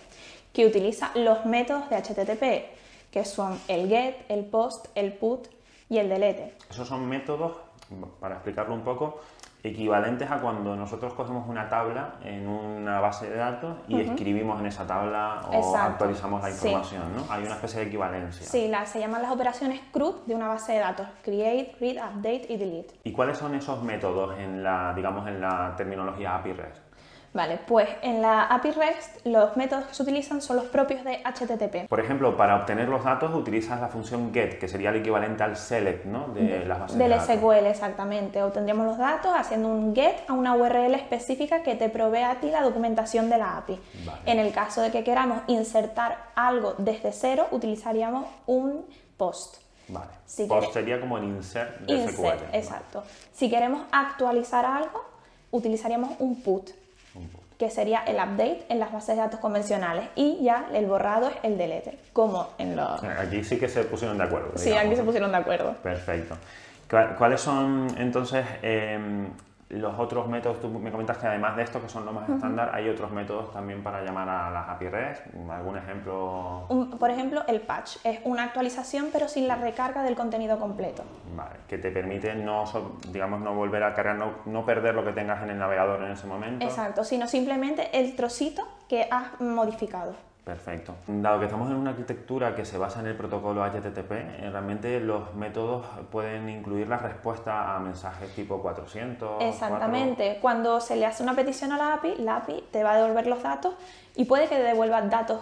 que 0.53 0.65
utiliza 0.65 1.11
los 1.15 1.45
métodos 1.45 1.89
de 1.89 1.97
HTTP, 1.97 2.69
que 3.11 3.25
son 3.25 3.59
el 3.67 3.89
GET, 3.89 4.25
el 4.29 4.45
POST, 4.45 4.87
el 4.95 5.11
PUT 5.11 5.47
y 5.89 5.97
el 5.97 6.07
DELETE. 6.07 6.55
Esos 6.69 6.87
son 6.87 7.07
métodos, 7.09 7.57
para 8.21 8.35
explicarlo 8.35 8.73
un 8.73 8.81
poco, 8.81 9.19
equivalentes 9.63 10.29
a 10.31 10.37
cuando 10.39 10.75
nosotros 10.75 11.13
cogemos 11.13 11.47
una 11.47 11.69
tabla 11.69 12.15
en 12.23 12.47
una 12.47 12.99
base 12.99 13.29
de 13.29 13.35
datos 13.37 13.77
y 13.87 14.01
escribimos 14.01 14.59
en 14.59 14.65
esa 14.65 14.87
tabla 14.87 15.41
o 15.49 15.53
Exacto. 15.53 15.91
actualizamos 15.91 16.41
la 16.41 16.49
Sí. 16.49 16.67
información, 16.67 17.03
¿no? 17.15 17.31
Hay 17.31 17.43
una 17.43 17.53
especie 17.55 17.81
de 17.81 17.85
equivalencia. 17.87 18.45
Sí, 18.45 18.67
la- 18.67 18.85
se 18.85 18.99
llaman 18.99 19.21
las 19.21 19.31
operaciones 19.31 19.79
CRUD 19.91 20.25
de 20.25 20.35
una 20.35 20.47
base 20.47 20.73
de 20.73 20.79
datos, 20.79 21.07
create, 21.23 21.75
read, 21.79 21.97
update 21.97 22.47
y 22.49 22.57
delete. 22.57 22.95
¿Y 23.03 23.11
cuáles 23.11 23.37
son 23.37 23.53
esos 23.55 23.83
métodos 23.83 24.37
en 24.39 24.63
la, 24.63 24.93
digamos, 24.95 25.27
en 25.27 25.39
la 25.41 25.73
terminología 25.77 26.35
API 26.35 26.53
REST? 26.53 26.81
Vale, 27.33 27.59
pues 27.65 27.87
en 28.01 28.21
la 28.21 28.43
API 28.47 28.71
REST 28.71 29.25
los 29.25 29.55
métodos 29.55 29.85
que 29.85 29.93
se 29.93 30.03
utilizan 30.03 30.41
son 30.41 30.57
los 30.57 30.65
propios 30.65 31.05
de 31.05 31.21
HTTP. 31.23 31.87
Por 31.87 32.01
ejemplo, 32.01 32.35
para 32.35 32.57
obtener 32.57 32.89
los 32.89 33.05
datos 33.05 33.33
utilizas 33.33 33.79
la 33.79 33.87
función 33.87 34.33
get, 34.33 34.59
que 34.59 34.67
sería 34.67 34.89
el 34.89 34.97
equivalente 34.97 35.41
al 35.41 35.55
select, 35.55 36.03
¿no? 36.05 36.27
De 36.29 36.65
las 36.65 36.79
bases 36.81 36.97
de 36.97 37.07
Del 37.07 37.17
datos. 37.17 37.33
SQL, 37.35 37.65
exactamente. 37.67 38.43
Obtendríamos 38.43 38.85
los 38.85 38.97
datos 38.97 39.31
haciendo 39.33 39.69
un 39.69 39.95
get 39.95 40.15
a 40.27 40.33
una 40.33 40.55
URL 40.55 40.93
específica 40.95 41.63
que 41.63 41.75
te 41.75 41.87
provee 41.87 42.23
a 42.23 42.35
ti 42.41 42.51
la 42.51 42.61
documentación 42.63 43.29
de 43.29 43.37
la 43.37 43.57
API. 43.59 43.79
Vale. 44.05 44.19
En 44.25 44.37
el 44.39 44.51
caso 44.51 44.81
de 44.81 44.91
que 44.91 45.05
queramos 45.05 45.39
insertar 45.47 46.17
algo 46.35 46.75
desde 46.79 47.13
cero, 47.13 47.47
utilizaríamos 47.51 48.25
un 48.45 48.85
post. 49.15 49.55
Vale. 49.87 50.11
Si 50.25 50.45
Post 50.47 50.73
sería 50.73 50.99
como 50.99 51.17
el 51.17 51.23
insert 51.25 51.79
de 51.81 51.93
Insert, 51.93 52.15
SQL. 52.17 52.55
exacto. 52.55 53.03
Si 53.33 53.49
queremos 53.49 53.83
actualizar 53.93 54.65
algo, 54.65 55.01
utilizaríamos 55.51 56.11
un 56.19 56.41
put. 56.41 56.71
Que 57.61 57.69
sería 57.69 57.99
el 58.07 58.15
update 58.15 58.65
en 58.69 58.79
las 58.79 58.91
bases 58.91 59.15
de 59.15 59.21
datos 59.21 59.39
convencionales. 59.39 60.05
Y 60.15 60.39
ya 60.43 60.65
el 60.73 60.87
borrado 60.87 61.27
es 61.29 61.35
el 61.43 61.59
delete, 61.59 61.95
como 62.11 62.47
en 62.57 62.75
los... 62.75 63.03
Aquí 63.03 63.43
sí 63.43 63.59
que 63.59 63.69
se 63.69 63.83
pusieron 63.83 64.17
de 64.17 64.23
acuerdo. 64.23 64.53
Sí, 64.55 64.69
digamos, 64.69 64.87
aquí 64.87 64.95
se 64.95 65.03
pusieron 65.03 65.31
de 65.31 65.37
acuerdo. 65.37 65.73
Perfecto. 65.83 66.35
¿Cuál- 66.89 67.15
¿Cuáles 67.17 67.39
son 67.39 67.85
entonces 67.99 68.43
em, 68.63 69.27
los 69.71 69.97
otros 69.99 70.27
métodos? 70.27 70.59
Tú 70.59 70.69
me 70.69 70.91
comentas 70.91 71.17
que 71.17 71.27
además 71.27 71.55
de 71.55 71.63
esto, 71.63 71.81
que 71.81 71.89
son 71.89 72.05
los 72.05 72.13
más 72.13 72.29
estándar, 72.29 72.71
hay 72.73 72.87
otros 72.89 73.11
métodos 73.11 73.51
también 73.51 73.81
para 73.83 74.03
llamar 74.03 74.27
a 74.29 74.51
las 74.51 74.69
API 74.69 74.89
REST. 74.89 75.21
¿Algún 75.49 75.77
ejemplo? 75.77 76.65
Un- 76.69 76.91
por 76.97 77.09
ejemplo, 77.09 77.43
el 77.47 77.61
patch 77.61 77.97
es 78.03 78.19
una 78.25 78.43
actualización 78.43 79.09
pero 79.13 79.27
sin 79.27 79.47
la 79.47 79.55
recarga 79.55 80.03
del 80.03 80.15
contenido 80.15 80.59
completo. 80.59 81.03
Vale, 81.35 81.55
que 81.67 81.77
te 81.77 81.91
permite 81.91 82.35
no, 82.35 82.65
digamos, 83.09 83.41
no 83.41 83.53
volver 83.53 83.83
a 83.83 83.93
cargar, 83.93 84.15
no, 84.17 84.31
no 84.45 84.65
perder 84.65 84.93
lo 84.95 85.03
que 85.03 85.13
tengas 85.13 85.41
en 85.43 85.49
el 85.51 85.57
navegador 85.59 86.03
en 86.03 86.11
ese 86.11 86.27
momento. 86.27 86.65
Exacto, 86.65 87.03
sino 87.03 87.27
simplemente 87.27 87.97
el 87.97 88.15
trocito 88.15 88.63
que 88.89 89.07
has 89.09 89.39
modificado. 89.39 90.13
Perfecto. 90.43 90.95
Dado 91.05 91.39
que 91.39 91.45
estamos 91.45 91.69
en 91.69 91.77
una 91.77 91.91
arquitectura 91.91 92.55
que 92.55 92.65
se 92.65 92.79
basa 92.79 92.99
en 92.99 93.05
el 93.05 93.15
protocolo 93.15 93.63
HTTP, 93.63 94.11
eh, 94.11 94.49
realmente 94.51 94.99
los 94.99 95.35
métodos 95.35 95.85
pueden 96.11 96.49
incluir 96.49 96.87
la 96.87 96.97
respuesta 96.97 97.75
a 97.75 97.79
mensajes 97.79 98.33
tipo 98.33 98.59
400. 98.59 99.43
Exactamente, 99.43 100.39
cuando 100.41 100.81
se 100.81 100.95
le 100.95 101.05
hace 101.05 101.21
una 101.21 101.35
petición 101.35 101.71
a 101.73 101.77
la 101.77 101.93
API, 101.93 102.15
la 102.17 102.37
API 102.37 102.63
te 102.71 102.83
va 102.83 102.93
a 102.93 102.97
devolver 102.97 103.27
los 103.27 103.43
datos 103.43 103.75
y 104.15 104.25
puede 104.25 104.47
que 104.47 104.55
te 104.55 104.63
devuelva 104.63 105.01
datos 105.03 105.41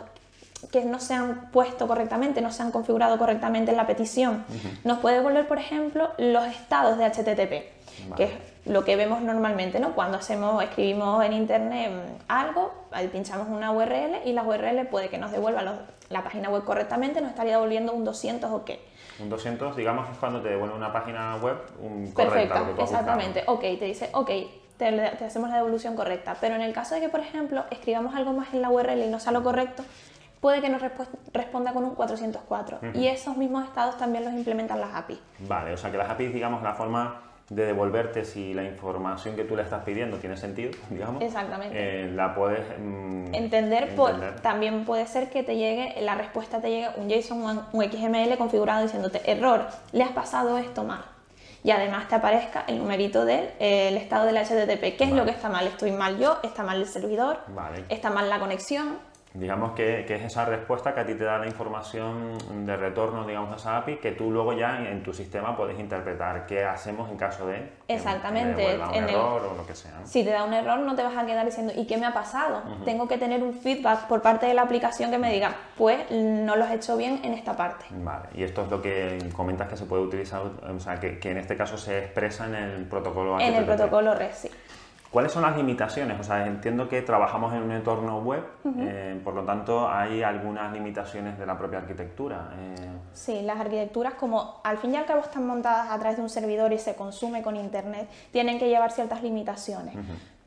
que 0.71 0.83
no 0.85 0.99
se 0.99 1.13
han 1.13 1.49
puesto 1.51 1.87
correctamente, 1.87 2.41
no 2.41 2.51
se 2.51 2.61
han 2.63 2.71
configurado 2.71 3.17
correctamente 3.17 3.71
en 3.71 3.77
la 3.77 3.87
petición. 3.87 4.43
Nos 4.83 4.99
puede 4.99 5.15
devolver, 5.17 5.47
por 5.47 5.57
ejemplo, 5.57 6.09
los 6.17 6.45
estados 6.47 6.97
de 6.97 7.05
HTTP, 7.05 8.15
que 8.15 8.23
es 8.25 8.31
lo 8.65 8.83
que 8.83 8.95
vemos 8.95 9.21
normalmente, 9.21 9.79
¿no? 9.79 9.93
Cuando 9.93 10.17
hacemos, 10.17 10.61
escribimos 10.63 11.23
en 11.25 11.33
internet 11.33 11.91
algo, 12.27 12.73
ahí 12.91 13.07
pinchamos 13.07 13.47
una 13.47 13.71
URL 13.71 14.21
y 14.25 14.33
la 14.33 14.43
URL 14.43 14.85
puede 14.87 15.09
que 15.09 15.17
nos 15.17 15.31
devuelva 15.31 15.61
los- 15.63 15.79
la 16.09 16.23
página 16.23 16.49
web 16.49 16.63
correctamente, 16.65 17.21
nos 17.21 17.29
estaría 17.31 17.53
devolviendo 17.53 17.93
un 17.93 18.03
200 18.03 18.51
OK. 18.51 18.71
Un 19.21 19.29
200, 19.29 19.75
digamos, 19.75 20.09
es 20.09 20.17
cuando 20.17 20.41
te 20.41 20.49
devuelve 20.49 20.75
una 20.75 20.91
página 20.93 21.35
web 21.37 21.57
un, 21.81 22.11
correcta. 22.11 22.61
Has 22.77 22.79
exactamente. 22.79 23.43
Ok, 23.47 23.61
te 23.61 23.85
dice, 23.85 24.09
ok, 24.13 24.29
te, 24.77 24.91
te 25.17 25.25
hacemos 25.25 25.49
la 25.49 25.57
devolución 25.57 25.95
correcta. 25.95 26.37
Pero 26.39 26.55
en 26.55 26.61
el 26.61 26.73
caso 26.73 26.95
de 26.95 27.01
que, 27.01 27.09
por 27.09 27.19
ejemplo, 27.19 27.63
escribamos 27.69 28.15
algo 28.15 28.31
más 28.33 28.53
en 28.53 28.61
la 28.61 28.69
URL 28.69 29.03
y 29.05 29.09
no 29.09 29.19
sea 29.19 29.31
lo 29.33 29.43
correcto, 29.43 29.83
puede 30.39 30.61
que 30.61 30.69
nos 30.69 30.81
responda 31.33 31.73
con 31.73 31.83
un 31.83 31.95
404. 31.95 32.79
Y 32.93 33.07
esos 33.07 33.37
mismos 33.37 33.65
estados 33.65 33.97
también 33.97 34.25
los 34.25 34.33
implementan 34.33 34.79
las 34.79 34.93
API. 34.95 35.19
buscado. 35.39 35.49
Vale, 35.49 35.73
o 35.73 35.77
sea 35.77 35.91
que 35.91 35.97
las 35.97 36.09
APIs, 36.09 36.33
digamos, 36.33 36.63
la 36.63 36.73
forma 36.73 37.21
de 37.49 37.65
devolverte 37.65 38.25
si 38.25 38.53
la 38.53 38.63
información 38.63 39.35
que 39.35 39.43
tú 39.43 39.55
le 39.55 39.63
estás 39.63 39.83
pidiendo 39.83 40.17
tiene 40.17 40.37
sentido, 40.37 40.71
digamos. 40.89 41.21
Exactamente. 41.21 41.75
Eh, 41.75 42.11
la 42.11 42.35
puedes 42.35 42.61
mm, 42.79 43.33
entender, 43.33 43.95
Por, 43.95 44.35
también 44.41 44.85
puede 44.85 45.07
ser 45.07 45.29
que 45.29 45.43
te 45.43 45.55
llegue, 45.55 45.99
la 46.01 46.15
respuesta 46.15 46.61
te 46.61 46.69
llegue 46.69 46.89
un 46.97 47.09
JSON, 47.09 47.65
un 47.71 47.91
XML 47.91 48.37
configurado 48.37 48.83
diciéndote 48.83 49.29
error, 49.29 49.67
le 49.91 50.03
has 50.03 50.11
pasado 50.11 50.57
esto 50.57 50.83
mal. 50.83 51.01
Y 51.61 51.71
además 51.71 52.07
te 52.07 52.15
aparezca 52.15 52.63
el 52.67 52.77
numerito 52.77 53.25
del 53.25 53.49
eh, 53.59 53.93
estado 53.97 54.25
del 54.25 54.37
HTTP. 54.37 54.97
¿Qué 54.97 55.03
es 55.03 55.11
lo 55.11 55.25
que 55.25 55.31
está 55.31 55.49
mal? 55.49 55.67
¿Estoy 55.67 55.91
mal 55.91 56.17
yo? 56.17 56.37
¿Está 56.41 56.63
mal 56.63 56.77
el 56.77 56.85
servidor? 56.85 57.39
¿Está 57.89 58.09
mal 58.09 58.29
la 58.29 58.39
conexión? 58.39 58.97
Digamos 59.33 59.73
que, 59.73 60.01
es 60.01 60.21
esa 60.23 60.45
respuesta 60.45 60.93
que 60.93 61.01
a 61.01 61.05
ti 61.05 61.13
te 61.13 61.23
da 61.23 61.37
la 61.37 61.45
información 61.45 62.65
de 62.65 62.75
retorno, 62.75 63.27
digamos, 63.27 63.51
a 63.53 63.55
esa 63.57 63.77
API, 63.77 63.97
que 63.97 64.11
tú 64.11 64.31
luego 64.31 64.53
ya 64.53 64.89
en 64.89 65.03
tu 65.03 65.13
sistema 65.13 65.55
puedes 65.55 65.79
interpretar 65.79 66.47
qué 66.47 66.65
hacemos 66.65 67.09
en 67.11 67.17
caso 67.17 67.45
de 67.45 67.69
Exactamente. 67.87 68.75
un 68.75 68.95
error 68.95 69.45
o 69.45 69.55
lo 69.55 69.67
que 69.67 69.75
sea. 69.75 69.91
Si 70.03 70.23
te 70.23 70.31
da 70.31 70.43
un 70.43 70.53
error, 70.53 70.79
no 70.79 70.95
te 70.95 71.03
vas 71.03 71.15
a 71.15 71.25
quedar 71.27 71.45
diciendo, 71.45 71.73
¿y 71.75 71.85
qué 71.85 71.97
me 71.97 72.07
ha 72.07 72.13
pasado? 72.13 72.63
Tengo 72.85 73.07
que 73.07 73.17
tener 73.19 73.43
un 73.43 73.53
feedback 73.53 74.07
por 74.07 74.23
parte 74.23 74.47
de 74.47 74.55
la 74.55 74.63
aplicación 74.63 75.11
que 75.11 75.19
me 75.19 75.31
diga, 75.31 75.53
pues 75.77 76.09
no 76.09 76.55
lo 76.55 76.63
has 76.63 76.71
hecho 76.71 76.97
bien 76.97 77.21
en 77.23 77.33
esta 77.33 77.55
parte. 77.55 77.85
Vale, 77.91 78.29
y 78.33 78.43
esto 78.43 78.63
es 78.63 78.71
lo 78.71 78.81
que 78.81 79.29
comentas 79.35 79.67
que 79.67 79.77
se 79.77 79.85
puede 79.85 80.01
utilizar, 80.01 80.41
o 80.41 80.79
sea, 80.79 80.99
que, 80.99 81.19
en 81.21 81.37
este 81.37 81.55
caso 81.55 81.77
se 81.77 81.99
expresa 81.99 82.47
en 82.47 82.55
el 82.55 82.85
protocolo 82.85 83.39
En 83.39 83.53
el 83.53 83.65
protocolo 83.65 84.15
REST, 84.15 84.47
sí. 84.47 84.49
¿Cuáles 85.11 85.31
son 85.31 85.41
las 85.41 85.57
limitaciones? 85.57 86.19
O 86.19 86.23
sea, 86.23 86.45
entiendo 86.45 86.87
que 86.87 87.01
trabajamos 87.01 87.51
en 87.53 87.63
un 87.63 87.71
entorno 87.71 88.19
web, 88.19 88.43
eh, 88.77 89.19
por 89.23 89.33
lo 89.33 89.43
tanto 89.43 89.89
hay 89.89 90.21
algunas 90.21 90.71
limitaciones 90.71 91.37
de 91.39 91.47
la 91.47 91.57
propia 91.57 91.79
arquitectura. 91.79 92.51
Eh. 92.55 92.75
Sí, 93.13 93.41
las 93.41 93.59
arquitecturas 93.59 94.13
como 94.13 94.61
al 94.63 94.77
fin 94.77 94.93
y 94.93 94.97
al 94.97 95.05
cabo 95.05 95.21
están 95.21 95.47
montadas 95.47 95.89
a 95.89 95.97
través 95.97 96.17
de 96.17 96.23
un 96.23 96.29
servidor 96.29 96.71
y 96.73 96.77
se 96.77 96.95
consume 96.95 97.41
con 97.41 97.55
internet, 97.55 98.07
tienen 98.31 98.59
que 98.59 98.69
llevar 98.69 98.91
ciertas 98.91 99.23
limitaciones. 99.23 99.95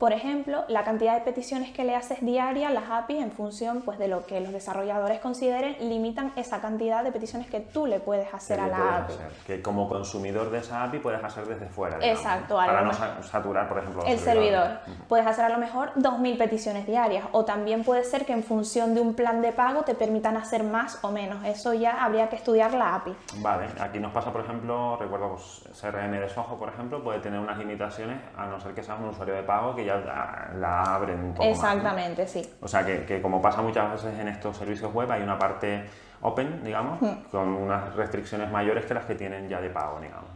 Por 0.03 0.11
ejemplo, 0.11 0.65
la 0.67 0.83
cantidad 0.83 1.13
de 1.13 1.21
peticiones 1.21 1.71
que 1.71 1.85
le 1.85 1.95
haces 1.95 2.19
diaria, 2.19 2.69
las 2.71 2.89
APIs, 2.89 3.21
en 3.21 3.31
función 3.31 3.83
pues, 3.85 3.97
de 3.97 4.09
lo 4.09 4.25
que 4.25 4.41
los 4.41 4.51
desarrolladores 4.51 5.21
consideren, 5.21 5.77
limitan 5.79 6.33
esa 6.35 6.59
cantidad 6.59 7.05
de 7.05 7.13
peticiones 7.13 7.49
que 7.49 7.61
tú 7.61 7.85
le 7.85 8.01
puedes 8.01 8.33
hacer 8.33 8.59
a 8.59 8.67
la 8.67 8.97
API. 8.97 9.13
Que 9.47 9.61
como 9.61 9.87
consumidor 9.87 10.51
de 10.51 10.57
esa 10.57 10.83
API 10.83 10.99
puedes 10.99 11.23
hacer 11.23 11.45
desde 11.45 11.67
fuera. 11.67 11.99
Exacto. 12.01 12.57
Para 12.57 12.81
no 12.81 12.91
saturar, 13.23 13.69
por 13.69 13.77
ejemplo, 13.77 14.03
el 14.05 14.19
servidor. 14.19 14.79
Puedes 15.07 15.25
hacer 15.25 15.45
a 15.45 15.49
lo 15.49 15.57
mejor 15.57 15.93
2.000 15.95 16.37
peticiones 16.37 16.85
diarias 16.85 17.23
o 17.31 17.45
también 17.45 17.85
puede 17.85 18.03
ser 18.03 18.25
que 18.25 18.33
en 18.33 18.43
función 18.43 18.95
de 18.95 18.99
un 18.99 19.13
plan 19.13 19.41
de 19.41 19.53
pago 19.53 19.83
te 19.83 19.95
permitan 19.95 20.35
hacer 20.35 20.65
más 20.65 21.01
o 21.05 21.11
menos. 21.11 21.45
Eso 21.45 21.73
ya 21.73 22.03
habría 22.03 22.27
que 22.27 22.35
estudiar 22.35 22.73
la 22.73 22.95
API. 22.95 23.15
Vale, 23.37 23.67
aquí 23.79 24.01
nos 24.01 24.11
pasa, 24.11 24.33
por 24.33 24.41
ejemplo, 24.41 24.97
recuerdo 24.97 25.29
pues, 25.29 25.63
CRM 25.79 26.11
de 26.11 26.27
Soho, 26.27 26.59
por 26.59 26.67
ejemplo, 26.67 27.01
puede 27.01 27.19
tener 27.19 27.39
unas 27.39 27.57
limitaciones 27.57 28.19
a 28.35 28.47
no 28.47 28.59
ser 28.59 28.73
que 28.73 28.83
seas 28.83 28.99
un 28.99 29.07
usuario 29.07 29.35
de 29.35 29.43
pago 29.43 29.73
que 29.73 29.85
ya 29.85 29.92
la, 29.97 30.83
abren 30.83 31.19
un 31.19 31.33
poco 31.33 31.49
Exactamente, 31.49 32.27
sí. 32.27 32.41
O 32.61 32.67
sea, 32.67 32.85
que, 32.85 33.21
como 33.21 33.41
pasa 33.41 33.61
muchas 33.61 33.91
veces 33.91 34.19
en 34.19 34.27
estos 34.27 34.57
servicios 34.57 34.93
web, 34.93 35.11
hay 35.11 35.21
una 35.21 35.37
parte 35.37 35.85
open, 36.21 36.63
digamos, 36.63 37.01
hmm. 37.01 37.29
con 37.31 37.49
unas 37.49 37.95
restricciones 37.95 38.49
mayores 38.51 38.85
que 38.85 38.93
las 38.93 39.05
que 39.05 39.15
tienen 39.15 39.49
ya 39.49 39.61
de 39.61 39.69
pago, 39.69 39.99
digamos. 39.99 40.29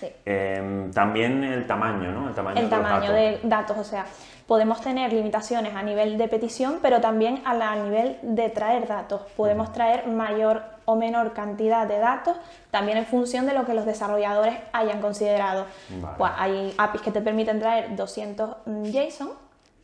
Sí. 0.00 0.10
Em, 0.24 0.90
también 0.92 1.44
el 1.44 1.66
tamaño, 1.66 2.10
¿no? 2.10 2.28
El 2.28 2.34
tamaño, 2.34 2.58
el 2.58 2.64
de, 2.64 2.70
tamaño 2.70 3.12
de 3.12 3.40
datos, 3.42 3.76
o 3.76 3.84
sea, 3.84 4.06
podemos 4.46 4.80
tener 4.80 5.12
limitaciones 5.12 5.74
a 5.74 5.82
nivel 5.82 6.16
de 6.16 6.26
petición, 6.26 6.78
pero 6.80 7.02
también 7.02 7.42
a, 7.44 7.50
a 7.50 7.76
nivel 7.76 8.18
de 8.22 8.48
traer 8.48 8.88
datos. 8.88 9.20
Podemos 9.36 9.72
traer 9.72 10.06
mayor 10.06 10.62
o 10.86 10.96
menor 10.96 11.34
cantidad 11.34 11.86
de 11.86 11.98
datos, 11.98 12.36
también 12.70 12.96
en 12.96 13.04
función 13.04 13.44
de 13.44 13.52
lo 13.52 13.66
que 13.66 13.74
los 13.74 13.84
desarrolladores 13.84 14.54
hayan 14.72 15.02
considerado. 15.02 15.66
Pues 16.16 16.32
hay 16.34 16.74
APIs 16.78 17.02
que 17.02 17.10
te 17.10 17.20
permiten 17.20 17.60
traer 17.60 17.94
200 17.94 18.56
JSON 18.90 19.30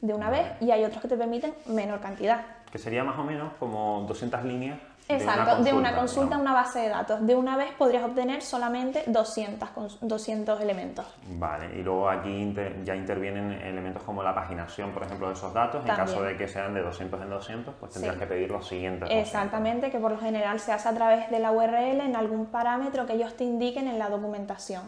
de 0.00 0.14
una 0.14 0.30
vez 0.30 0.46
y 0.62 0.70
hay 0.70 0.82
otros 0.84 1.02
que 1.02 1.08
te 1.08 1.16
permiten 1.16 1.52
menor 1.66 2.00
cantidad. 2.00 2.40
Que 2.72 2.78
sería 2.78 3.04
más 3.04 3.18
o 3.18 3.22
menos 3.24 3.52
como 3.58 4.04
200 4.08 4.44
líneas 4.44 4.78
Exacto, 5.08 5.62
de 5.62 5.72
una 5.72 5.94
consulta, 5.94 6.36
a 6.36 6.38
una 6.38 6.52
base 6.52 6.80
de 6.80 6.88
datos. 6.88 7.26
De 7.26 7.34
una 7.34 7.56
vez 7.56 7.72
podrías 7.72 8.04
obtener 8.04 8.42
solamente 8.42 9.04
200, 9.06 9.98
200 10.00 10.60
elementos. 10.60 11.06
Vale, 11.28 11.78
y 11.78 11.82
luego 11.82 12.08
aquí 12.10 12.54
ya 12.84 12.94
intervienen 12.94 13.52
elementos 13.52 14.02
como 14.02 14.22
la 14.22 14.34
paginación, 14.34 14.90
por 14.92 15.04
ejemplo, 15.04 15.28
de 15.28 15.34
esos 15.34 15.52
datos. 15.54 15.84
En 15.86 15.94
caso 15.94 16.22
de 16.22 16.36
que 16.36 16.48
sean 16.48 16.74
de 16.74 16.82
200 16.82 17.22
en 17.22 17.30
200, 17.30 17.74
pues 17.74 17.92
tendrías 17.92 18.16
que 18.16 18.26
pedir 18.26 18.50
los 18.50 18.66
siguientes. 18.66 19.08
Exactamente, 19.10 19.90
que 19.90 19.98
por 19.98 20.10
lo 20.10 20.18
general 20.18 20.58
se 20.58 20.72
hace 20.72 20.88
a 20.88 20.94
través 20.94 21.30
de 21.30 21.38
la 21.38 21.52
URL 21.52 22.00
en 22.00 22.16
algún 22.16 22.46
parámetro 22.46 23.06
que 23.06 23.14
ellos 23.14 23.36
te 23.36 23.44
indiquen 23.44 23.88
en 23.88 23.98
la 23.98 24.08
documentación. 24.08 24.82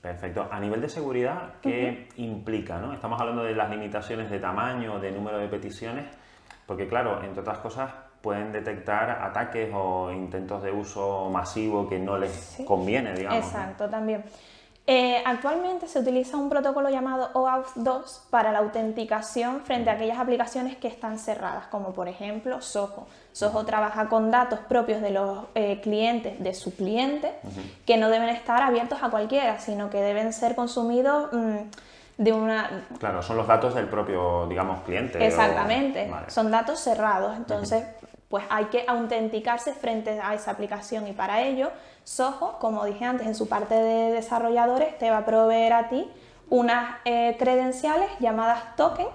Perfecto. 0.00 0.48
A 0.50 0.58
nivel 0.58 0.80
de 0.80 0.88
seguridad, 0.88 1.54
¿qué 1.60 2.08
implica? 2.16 2.78
¿no? 2.78 2.94
Estamos 2.94 3.20
hablando 3.20 3.44
de 3.44 3.54
las 3.54 3.68
limitaciones 3.68 4.30
de 4.30 4.38
tamaño, 4.38 4.98
de 4.98 5.12
número 5.12 5.38
de 5.38 5.46
peticiones, 5.46 6.06
porque 6.66 6.88
claro, 6.88 7.22
entre 7.22 7.42
otras 7.42 7.58
cosas, 7.58 7.92
pueden 8.20 8.52
detectar 8.52 9.10
ataques 9.10 9.70
o 9.74 10.10
intentos 10.12 10.62
de 10.62 10.72
uso 10.72 11.30
masivo 11.30 11.88
que 11.88 11.98
no 11.98 12.18
les 12.18 12.58
conviene, 12.66 13.14
digamos. 13.14 13.44
Exacto, 13.44 13.88
también. 13.88 14.24
Eh, 14.86 15.22
actualmente 15.24 15.86
se 15.86 16.00
utiliza 16.00 16.36
un 16.36 16.48
protocolo 16.48 16.90
llamado 16.90 17.30
OAuth 17.34 17.74
2 17.76 18.26
para 18.28 18.50
la 18.50 18.58
autenticación 18.58 19.60
frente 19.60 19.88
a 19.88 19.92
aquellas 19.92 20.18
aplicaciones 20.18 20.76
que 20.76 20.88
están 20.88 21.18
cerradas, 21.18 21.66
como 21.66 21.92
por 21.92 22.08
ejemplo 22.08 22.60
Soho. 22.60 23.06
Soho 23.32 23.64
trabaja 23.64 24.08
con 24.08 24.32
datos 24.32 24.58
propios 24.60 25.00
de 25.00 25.10
los 25.10 25.44
eh, 25.54 25.80
clientes 25.80 26.42
de 26.42 26.54
su 26.54 26.74
cliente 26.74 27.32
que 27.86 27.98
no 27.98 28.08
deben 28.08 28.30
estar 28.30 28.62
abiertos 28.62 28.98
a 29.02 29.10
cualquiera, 29.10 29.60
sino 29.60 29.90
que 29.90 30.00
deben 30.00 30.32
ser 30.32 30.56
consumidos 30.56 31.32
mm, 31.32 31.56
de 32.20 32.34
una... 32.34 32.84
Claro, 32.98 33.22
son 33.22 33.38
los 33.38 33.46
datos 33.46 33.74
del 33.74 33.86
propio, 33.86 34.46
digamos, 34.46 34.82
cliente. 34.82 35.26
Exactamente, 35.26 36.12
son 36.28 36.50
datos 36.50 36.78
cerrados, 36.78 37.34
entonces 37.34 37.82
pues 38.28 38.44
hay 38.50 38.66
que 38.66 38.84
autenticarse 38.86 39.72
frente 39.72 40.20
a 40.20 40.34
esa 40.34 40.50
aplicación 40.50 41.08
y 41.08 41.12
para 41.12 41.42
ello 41.42 41.70
Soho, 42.04 42.58
como 42.58 42.84
dije 42.84 43.06
antes, 43.06 43.26
en 43.26 43.34
su 43.34 43.48
parte 43.48 43.74
de 43.74 44.12
desarrolladores 44.12 44.98
te 44.98 45.10
va 45.10 45.18
a 45.18 45.24
proveer 45.24 45.72
a 45.72 45.88
ti 45.88 46.08
unas 46.50 46.96
eh, 47.06 47.36
credenciales 47.38 48.10
llamadas 48.20 48.76
token 48.76 49.06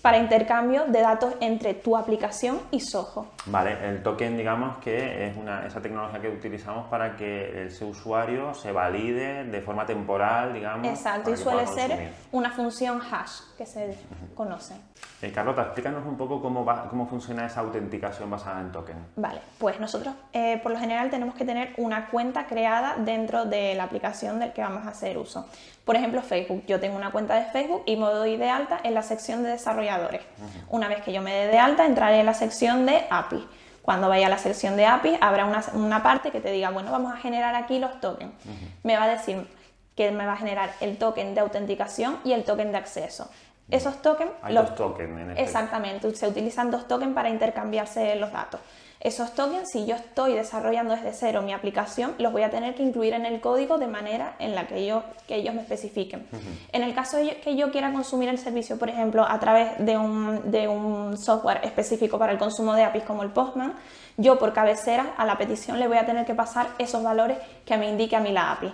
para 0.00 0.16
intercambio 0.16 0.86
de 0.86 1.02
datos 1.02 1.34
entre 1.40 1.74
tu 1.74 1.98
aplicación 1.98 2.60
y 2.70 2.80
Soho. 2.80 3.26
Vale, 3.50 3.76
el 3.88 4.02
token 4.02 4.36
digamos 4.36 4.78
que 4.78 5.28
es 5.28 5.36
una, 5.36 5.66
esa 5.66 5.80
tecnología 5.80 6.20
que 6.20 6.28
utilizamos 6.28 6.86
para 6.88 7.16
que 7.16 7.66
ese 7.66 7.84
usuario 7.84 8.54
se 8.54 8.72
valide 8.72 9.44
de 9.44 9.60
forma 9.60 9.86
temporal, 9.86 10.52
digamos. 10.52 10.86
Exacto, 10.86 11.32
y 11.32 11.36
suele 11.36 11.66
ser 11.66 12.12
una 12.32 12.50
función 12.50 13.00
hash 13.00 13.40
que 13.56 13.66
se 13.66 13.96
conoce. 14.34 14.74
Eh, 15.20 15.32
Carlota, 15.32 15.62
explícanos 15.62 16.06
un 16.06 16.16
poco 16.16 16.40
cómo, 16.40 16.64
va, 16.64 16.88
cómo 16.88 17.06
funciona 17.06 17.46
esa 17.46 17.60
autenticación 17.60 18.30
basada 18.30 18.60
en 18.60 18.70
token. 18.70 18.96
Vale, 19.16 19.40
pues 19.58 19.80
nosotros 19.80 20.14
eh, 20.32 20.60
por 20.62 20.70
lo 20.70 20.78
general 20.78 21.10
tenemos 21.10 21.34
que 21.34 21.44
tener 21.44 21.72
una 21.76 22.06
cuenta 22.06 22.46
creada 22.46 22.96
dentro 22.98 23.44
de 23.44 23.74
la 23.74 23.84
aplicación 23.84 24.38
del 24.38 24.52
que 24.52 24.60
vamos 24.60 24.86
a 24.86 24.90
hacer 24.90 25.18
uso. 25.18 25.46
Por 25.84 25.96
ejemplo, 25.96 26.22
Facebook. 26.22 26.64
Yo 26.66 26.78
tengo 26.78 26.96
una 26.96 27.10
cuenta 27.10 27.34
de 27.34 27.46
Facebook 27.46 27.82
y 27.86 27.96
me 27.96 28.06
doy 28.06 28.36
de 28.36 28.48
alta 28.48 28.78
en 28.84 28.94
la 28.94 29.02
sección 29.02 29.42
de 29.42 29.50
desarrolladores. 29.50 30.20
Una 30.68 30.86
vez 30.86 31.02
que 31.02 31.12
yo 31.12 31.22
me 31.22 31.32
dé 31.32 31.46
de 31.48 31.58
alta, 31.58 31.86
entraré 31.86 32.20
en 32.20 32.26
la 32.26 32.34
sección 32.34 32.86
de 32.86 33.06
API. 33.38 33.48
Cuando 33.82 34.08
vaya 34.08 34.26
a 34.26 34.30
la 34.30 34.38
sección 34.38 34.76
de 34.76 34.84
API, 34.84 35.18
habrá 35.20 35.46
una, 35.72 36.02
parte 36.02 36.30
que 36.30 36.40
te 36.40 36.50
diga, 36.50 36.70
bueno, 36.70 36.92
vamos 36.92 37.12
a 37.12 37.16
generar 37.16 37.54
aquí 37.54 37.78
los 37.78 38.00
tokens. 38.00 38.32
Me 38.82 38.96
va 38.96 39.04
a 39.04 39.08
decir 39.08 39.46
que 39.96 40.10
me 40.10 40.26
va 40.26 40.34
a 40.34 40.36
generar 40.36 40.70
el 40.80 40.98
token 40.98 41.34
de 41.34 41.40
autenticación 41.40 42.18
y 42.22 42.32
el 42.32 42.44
token 42.44 42.70
de 42.70 42.78
acceso. 42.78 43.30
Esos 43.70 44.00
tokens... 44.00 44.30
Hay 44.42 44.54
dos 44.54 44.74
tokens 44.74 45.10
en 45.10 45.30
este 45.30 45.42
Exactamente, 45.42 46.14
se 46.14 46.28
utilizan 46.28 46.70
dos 46.70 46.86
tokens 46.86 47.14
para 47.14 47.28
intercambiarse 47.28 48.14
los 48.16 48.32
datos. 48.32 48.60
Esos 49.00 49.32
tokens, 49.34 49.70
si 49.70 49.86
yo 49.86 49.94
estoy 49.94 50.34
desarrollando 50.34 50.94
desde 50.94 51.12
cero 51.12 51.40
mi 51.42 51.52
aplicación, 51.52 52.14
los 52.18 52.32
voy 52.32 52.42
a 52.42 52.50
tener 52.50 52.74
que 52.74 52.82
incluir 52.82 53.14
en 53.14 53.26
el 53.26 53.40
código 53.40 53.78
de 53.78 53.86
manera 53.86 54.34
en 54.40 54.56
la 54.56 54.66
que, 54.66 54.84
yo, 54.84 55.04
que 55.28 55.36
ellos 55.36 55.54
me 55.54 55.60
especifiquen. 55.60 56.26
En 56.72 56.82
el 56.82 56.94
caso 56.94 57.16
de 57.16 57.36
que 57.36 57.54
yo 57.54 57.70
quiera 57.70 57.92
consumir 57.92 58.28
el 58.28 58.38
servicio, 58.38 58.76
por 58.76 58.88
ejemplo, 58.88 59.24
a 59.28 59.38
través 59.38 59.78
de 59.78 59.96
un, 59.96 60.50
de 60.50 60.66
un 60.66 61.16
software 61.16 61.60
específico 61.62 62.18
para 62.18 62.32
el 62.32 62.38
consumo 62.38 62.74
de 62.74 62.82
APIs 62.82 63.04
como 63.04 63.22
el 63.22 63.30
Postman, 63.30 63.74
yo 64.16 64.36
por 64.36 64.52
cabecera 64.52 65.14
a 65.16 65.24
la 65.24 65.38
petición 65.38 65.78
le 65.78 65.86
voy 65.86 65.98
a 65.98 66.04
tener 66.04 66.26
que 66.26 66.34
pasar 66.34 66.66
esos 66.78 67.02
valores 67.02 67.38
que 67.64 67.76
me 67.76 67.88
indique 67.88 68.16
a 68.16 68.20
mí 68.20 68.32
la 68.32 68.52
API. 68.52 68.72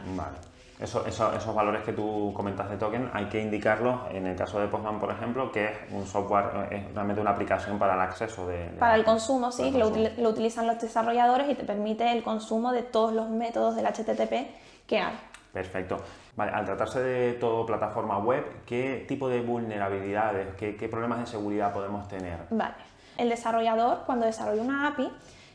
Esos 0.81 1.55
valores 1.55 1.83
que 1.83 1.93
tú 1.93 2.33
comentas 2.35 2.69
de 2.69 2.77
token 2.77 3.09
hay 3.13 3.27
que 3.27 3.41
indicarlos 3.41 4.01
en 4.11 4.27
el 4.27 4.37
caso 4.37 4.59
de 4.59 4.67
Postman, 4.67 4.99
por 4.99 5.11
ejemplo, 5.11 5.53
que 5.53 5.67
es 5.67 5.73
un 5.93 6.07
software, 6.07 6.69
es 6.71 6.93
realmente 6.93 7.21
una 7.21 7.31
aplicación 7.31 7.79
para 7.79 7.95
el 7.95 8.01
acceso 8.01 8.47
de... 8.47 8.71
para 8.79 8.97
el 8.97 9.05
consumo, 9.05 9.53
sí, 9.53 9.71
Lo, 9.71 9.91
lo, 9.91 10.29
utilizan 10.29 10.67
los 10.67 10.81
desarrolladores 10.81 11.49
y 11.49 11.55
te 11.55 11.65
permite 11.65 12.11
el 12.11 12.23
consumo 12.23 12.73
de 12.73 12.83
todos 12.83 13.13
los 13.13 13.29
métodos 13.31 13.77
del 13.77 13.87
HTTP 13.87 14.51
que 14.87 14.99
hay. 14.99 15.15
Perfecto. 15.53 15.99
Vale, 16.37 16.51
al 16.51 16.65
tratarse 16.65 17.01
de 17.01 17.35
todo 17.35 17.65
plataforma 17.65 18.19
web, 18.19 18.45
¿qué 18.67 19.05
tipo 19.07 19.29
de 19.29 19.41
vulnerabilidades, 19.41 20.57
qué, 20.57 20.75
qué 20.75 20.89
problemas 20.89 21.21
de 21.21 21.27
seguridad 21.27 21.73
podemos 21.73 22.09
tener? 22.09 22.39
Vale. 22.51 22.75
El 23.17 23.29
desarrollador, 23.29 24.01
cuando 24.07 24.27
desarrolla 24.27 24.61
una 24.61 24.89
API, 24.89 25.09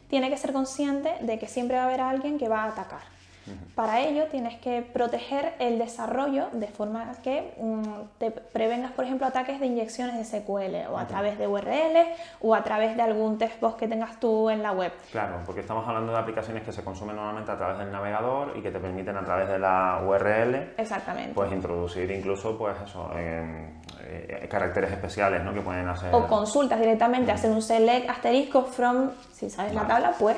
tiene 0.09 0.29
que 0.29 0.37
ser 0.37 0.53
consciente 0.53 1.17
de 1.19 1.37
que 1.37 1.47
siempre 1.47 1.75
va 1.75 1.83
a 1.83 1.85
haber 1.87 1.99
alguien 1.99 2.37
que 2.37 2.47
va 2.47 2.63
a 2.63 2.67
atacar. 2.69 3.18
Para 3.75 4.01
ello 4.01 4.25
tienes 4.25 4.59
que 4.59 4.81
proteger 4.81 5.53
el 5.59 5.79
desarrollo 5.79 6.47
de 6.51 6.67
forma 6.67 7.11
que 7.23 7.53
mm, 7.59 7.83
te 8.17 8.31
prevengas, 8.31 8.91
por 8.91 9.05
ejemplo, 9.05 9.27
ataques 9.27 9.59
de 9.59 9.65
inyecciones 9.65 10.15
de 10.15 10.23
SQL 10.23 10.91
o 10.91 10.97
a 10.97 11.07
través 11.07 11.37
de 11.37 11.47
URL 11.47 11.97
o 12.41 12.55
a 12.55 12.63
través 12.63 12.95
de 12.95 13.01
algún 13.01 13.37
textbox 13.37 13.75
que 13.75 13.87
tengas 13.87 14.19
tú 14.19 14.49
en 14.49 14.61
la 14.61 14.71
web. 14.71 14.91
Claro, 15.11 15.41
porque 15.45 15.61
estamos 15.61 15.87
hablando 15.87 16.11
de 16.11 16.19
aplicaciones 16.19 16.63
que 16.63 16.71
se 16.71 16.83
consumen 16.83 17.15
normalmente 17.15 17.51
a 17.51 17.57
través 17.57 17.77
del 17.79 17.91
navegador 17.91 18.57
y 18.57 18.61
que 18.61 18.71
te 18.71 18.79
permiten 18.79 19.17
a 19.17 19.23
través 19.23 19.49
de 19.49 19.59
la 19.59 20.01
URL 20.05 20.73
Exactamente. 20.77 21.33
pues 21.33 21.51
introducir 21.51 22.09
incluso 22.11 22.57
pues 22.57 22.75
eso, 22.81 23.09
eh, 23.15 24.47
caracteres 24.49 24.91
especiales 24.91 25.43
¿no? 25.43 25.53
que 25.53 25.61
pueden 25.61 25.87
hacer. 25.87 26.13
O 26.13 26.27
consultas 26.27 26.79
directamente, 26.79 27.31
hacer 27.31 27.51
un 27.51 27.61
select 27.61 28.09
asterisco 28.09 28.63
from, 28.63 29.11
si 29.31 29.49
sabes 29.49 29.73
la 29.73 29.87
tabla, 29.87 30.13
pues 30.17 30.37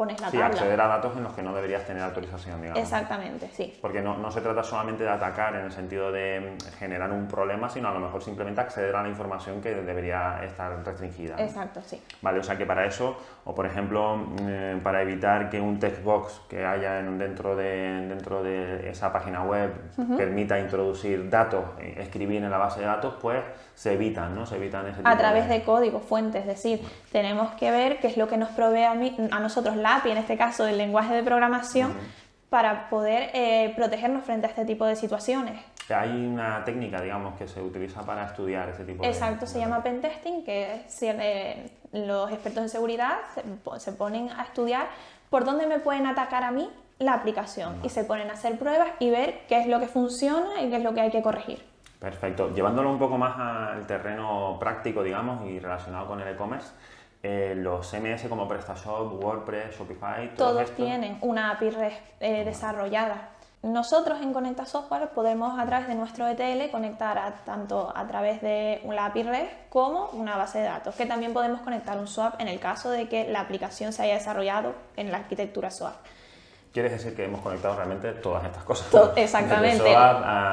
pones 0.00 0.18
la 0.18 0.30
sí, 0.30 0.40
acceder 0.40 0.80
a 0.80 0.86
datos 0.86 1.14
en 1.14 1.24
los 1.24 1.34
que 1.34 1.42
no 1.42 1.54
deberías 1.54 1.84
tener 1.84 2.02
autorización, 2.02 2.58
digamos. 2.58 2.82
Exactamente, 2.82 3.50
sí. 3.52 3.76
Porque 3.82 4.00
no, 4.00 4.16
no, 4.16 4.30
se 4.30 4.40
trata 4.40 4.62
solamente 4.62 5.04
de 5.04 5.10
atacar 5.10 5.54
en 5.56 5.66
el 5.66 5.72
sentido 5.72 6.10
de 6.10 6.56
generar 6.78 7.12
un 7.12 7.28
problema, 7.28 7.68
sino 7.68 7.88
a 7.88 7.92
lo 7.92 8.00
mejor 8.00 8.22
simplemente 8.22 8.62
acceder 8.62 8.96
a 8.96 9.02
la 9.02 9.10
información 9.10 9.60
que 9.60 9.74
debería 9.74 10.42
estar 10.42 10.82
restringida. 10.82 11.36
Exacto, 11.36 11.82
sí. 11.84 12.00
Vale, 12.22 12.38
o 12.38 12.42
sea 12.42 12.56
que 12.56 12.64
para 12.64 12.86
eso, 12.86 13.14
o 13.44 13.54
por 13.54 13.66
ejemplo, 13.66 14.26
eh, 14.40 14.80
para 14.82 15.02
evitar 15.02 15.50
que 15.50 15.60
un 15.60 15.78
text 15.78 16.02
box 16.02 16.40
que 16.48 16.64
haya 16.64 16.94
dentro, 17.02 17.54
de, 17.54 18.06
dentro 18.08 18.42
de 18.42 18.88
esa 18.88 19.12
página 19.12 19.44
web 19.44 19.70
permita 20.16 20.58
introducir 20.58 21.28
datos, 21.28 21.62
eh, 21.78 21.96
escribir 21.98 22.42
en 22.42 22.50
la 22.50 22.56
base 22.56 22.80
de 22.80 22.86
datos, 22.86 23.16
pues 23.20 23.42
se 23.80 23.94
evitan, 23.94 24.34
¿no? 24.34 24.44
Se 24.44 24.56
evitan 24.56 24.86
ese 24.88 24.98
tipo 24.98 25.08
A 25.08 25.16
través 25.16 25.48
de... 25.48 25.62
código, 25.62 26.00
fuentes, 26.00 26.42
es 26.42 26.46
decir, 26.46 26.82
tenemos 27.10 27.52
que 27.52 27.70
ver 27.70 27.98
qué 27.98 28.08
es 28.08 28.18
lo 28.18 28.28
que 28.28 28.36
nos 28.36 28.50
provee 28.50 28.82
a, 28.82 28.92
mí, 28.92 29.16
a 29.30 29.40
nosotros 29.40 29.74
la 29.74 29.96
API, 29.96 30.10
en 30.10 30.18
este 30.18 30.36
caso 30.36 30.66
el 30.66 30.76
lenguaje 30.76 31.14
de 31.14 31.22
programación, 31.22 31.94
para 32.50 32.90
poder 32.90 33.30
eh, 33.32 33.72
protegernos 33.74 34.22
frente 34.22 34.46
a 34.46 34.50
este 34.50 34.66
tipo 34.66 34.84
de 34.84 34.96
situaciones. 34.96 35.58
Hay 35.88 36.10
una 36.10 36.62
técnica, 36.62 37.00
digamos, 37.00 37.38
que 37.38 37.48
se 37.48 37.62
utiliza 37.62 38.02
para 38.02 38.26
estudiar 38.26 38.68
ese 38.68 38.84
tipo 38.84 39.02
de... 39.02 39.08
Exacto, 39.08 39.46
se 39.46 39.58
llama 39.58 39.82
pentesting, 39.82 40.44
que 40.44 40.84
eh, 41.00 41.70
los 41.92 42.30
expertos 42.32 42.62
en 42.62 42.68
seguridad 42.68 43.16
se, 43.78 43.92
ponen 43.92 44.28
a 44.28 44.42
estudiar 44.42 44.88
por 45.30 45.46
dónde 45.46 45.66
me 45.66 45.78
pueden 45.78 46.06
atacar 46.06 46.42
a 46.42 46.50
mí 46.50 46.68
la 46.98 47.14
aplicación 47.14 47.80
y 47.82 47.88
se 47.88 48.04
ponen 48.04 48.28
a 48.28 48.34
hacer 48.34 48.58
pruebas 48.58 48.90
y 48.98 49.08
ver 49.08 49.40
qué 49.48 49.58
es 49.58 49.66
lo 49.66 49.80
que 49.80 49.86
funciona 49.88 50.60
y 50.60 50.68
qué 50.68 50.76
es 50.76 50.82
lo 50.82 50.92
que 50.92 51.00
hay 51.00 51.10
que 51.10 51.22
corregir. 51.22 51.69
Perfecto. 52.00 52.52
Llevándolo 52.54 52.90
un 52.90 52.98
poco 52.98 53.18
más 53.18 53.38
al 53.38 53.86
terreno 53.86 54.56
práctico, 54.58 55.02
digamos, 55.02 55.46
y 55.46 55.60
relacionado 55.60 56.06
con 56.06 56.20
el 56.20 56.28
e-commerce, 56.28 56.72
eh, 57.22 57.54
los 57.54 57.86
CMS 57.86 58.26
como 58.28 58.48
PrestaShop, 58.48 59.22
WordPress, 59.22 59.76
Shopify, 59.76 60.34
todos 60.34 60.70
tienen 60.70 61.18
una 61.20 61.50
API 61.50 61.68
eh, 62.18 62.44
desarrollada. 62.44 63.28
Nosotros 63.62 64.22
en 64.22 64.32
Conecta 64.32 64.64
Software 64.64 65.10
podemos 65.10 65.60
a 65.60 65.66
través 65.66 65.86
de 65.88 65.94
nuestro 65.94 66.26
ETL 66.26 66.70
conectar 66.70 67.18
a, 67.18 67.32
tanto 67.44 67.92
a 67.94 68.06
través 68.06 68.40
de 68.40 68.80
una 68.84 69.04
API 69.04 69.22
REST 69.22 69.68
como 69.68 70.08
una 70.14 70.38
base 70.38 70.60
de 70.60 70.64
datos, 70.64 70.94
que 70.94 71.04
también 71.04 71.34
podemos 71.34 71.60
conectar 71.60 71.98
un 71.98 72.06
swap 72.06 72.40
en 72.40 72.48
el 72.48 72.58
caso 72.58 72.88
de 72.88 73.06
que 73.06 73.28
la 73.28 73.40
aplicación 73.40 73.92
se 73.92 74.04
haya 74.04 74.14
desarrollado 74.14 74.74
en 74.96 75.12
la 75.12 75.18
arquitectura 75.18 75.70
SWAP. 75.70 75.94
Quieres 76.72 76.92
decir 76.92 77.14
que 77.16 77.24
hemos 77.24 77.40
conectado 77.40 77.74
realmente 77.76 78.12
todas 78.12 78.44
estas 78.44 78.62
cosas. 78.64 78.88
exactamente. 79.16 79.82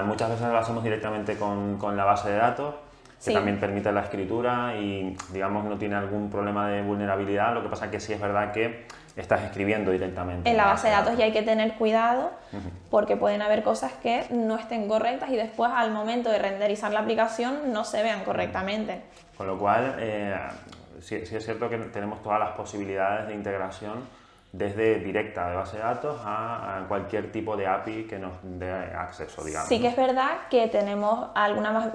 muchas 0.05 0.29
veces 0.29 0.47
lo 0.47 0.57
hacemos 0.57 0.83
directamente 0.83 1.38
con, 1.38 1.77
con 1.77 1.95
la 1.95 2.05
base 2.05 2.29
de 2.29 2.38
datos 2.38 2.75
que 3.24 3.33
también 3.33 3.59
permite 3.59 3.91
la 3.91 4.01
escritura 4.01 4.75
y, 4.77 5.15
digamos, 5.31 5.65
no 5.65 5.77
tiene 5.77 5.95
algún 5.95 6.29
problema 6.29 6.69
de 6.69 6.81
vulnerabilidad. 6.81 7.53
Lo 7.53 7.63
que 7.63 7.69
pasa 7.69 7.86
es 7.86 7.91
que 7.91 8.00
sí 8.00 8.13
es 8.13 8.21
verdad 8.21 8.51
que 8.51 8.86
estás 9.15 9.41
escribiendo 9.43 9.91
directamente. 9.91 10.50
En 10.50 10.57
la 10.57 10.65
base 10.65 10.88
de 10.88 10.93
datos 10.93 11.17
ya 11.17 11.25
hay 11.25 11.31
que 11.31 11.41
tener 11.41 11.74
cuidado 11.74 12.31
porque 12.91 13.17
pueden 13.17 13.41
haber 13.41 13.63
cosas 13.63 13.91
que 13.93 14.25
no 14.29 14.57
estén 14.57 14.88
correctas 14.88 15.29
y 15.31 15.36
después 15.36 15.71
al 15.74 15.91
momento 15.91 16.29
de 16.29 16.38
renderizar 16.38 16.93
la 16.93 17.00
aplicación 17.00 17.74
no 17.74 17.83
se 17.83 18.03
vean 18.03 18.24
correctamente. 18.24 19.01
Con 19.36 19.47
lo 19.47 19.58
cual, 19.58 19.95
eh, 19.97 20.38
sí, 21.01 21.25
sí 21.25 21.36
es 21.36 21.43
cierto 21.43 21.69
que 21.69 21.77
tenemos 21.77 22.21
todas 22.21 22.39
las 22.39 22.51
posibilidades 22.51 23.27
de 23.27 23.34
integración 23.34 24.03
desde 24.51 24.99
directa 24.99 25.49
de 25.49 25.55
base 25.55 25.77
de 25.77 25.83
datos 25.83 26.19
a, 26.23 26.86
cualquier 26.88 27.31
tipo 27.31 27.57
de 27.57 27.67
API 27.67 28.05
que 28.05 28.17
nos 28.17 28.31
dé 28.43 28.71
acceso, 28.71 29.43
digamos. 29.43 29.67
Sí 29.67 29.79
que 29.79 29.88
es 29.88 29.95
verdad 29.95 30.47
que 30.49 30.67
tenemos 30.67 31.29
alguna 31.36 31.91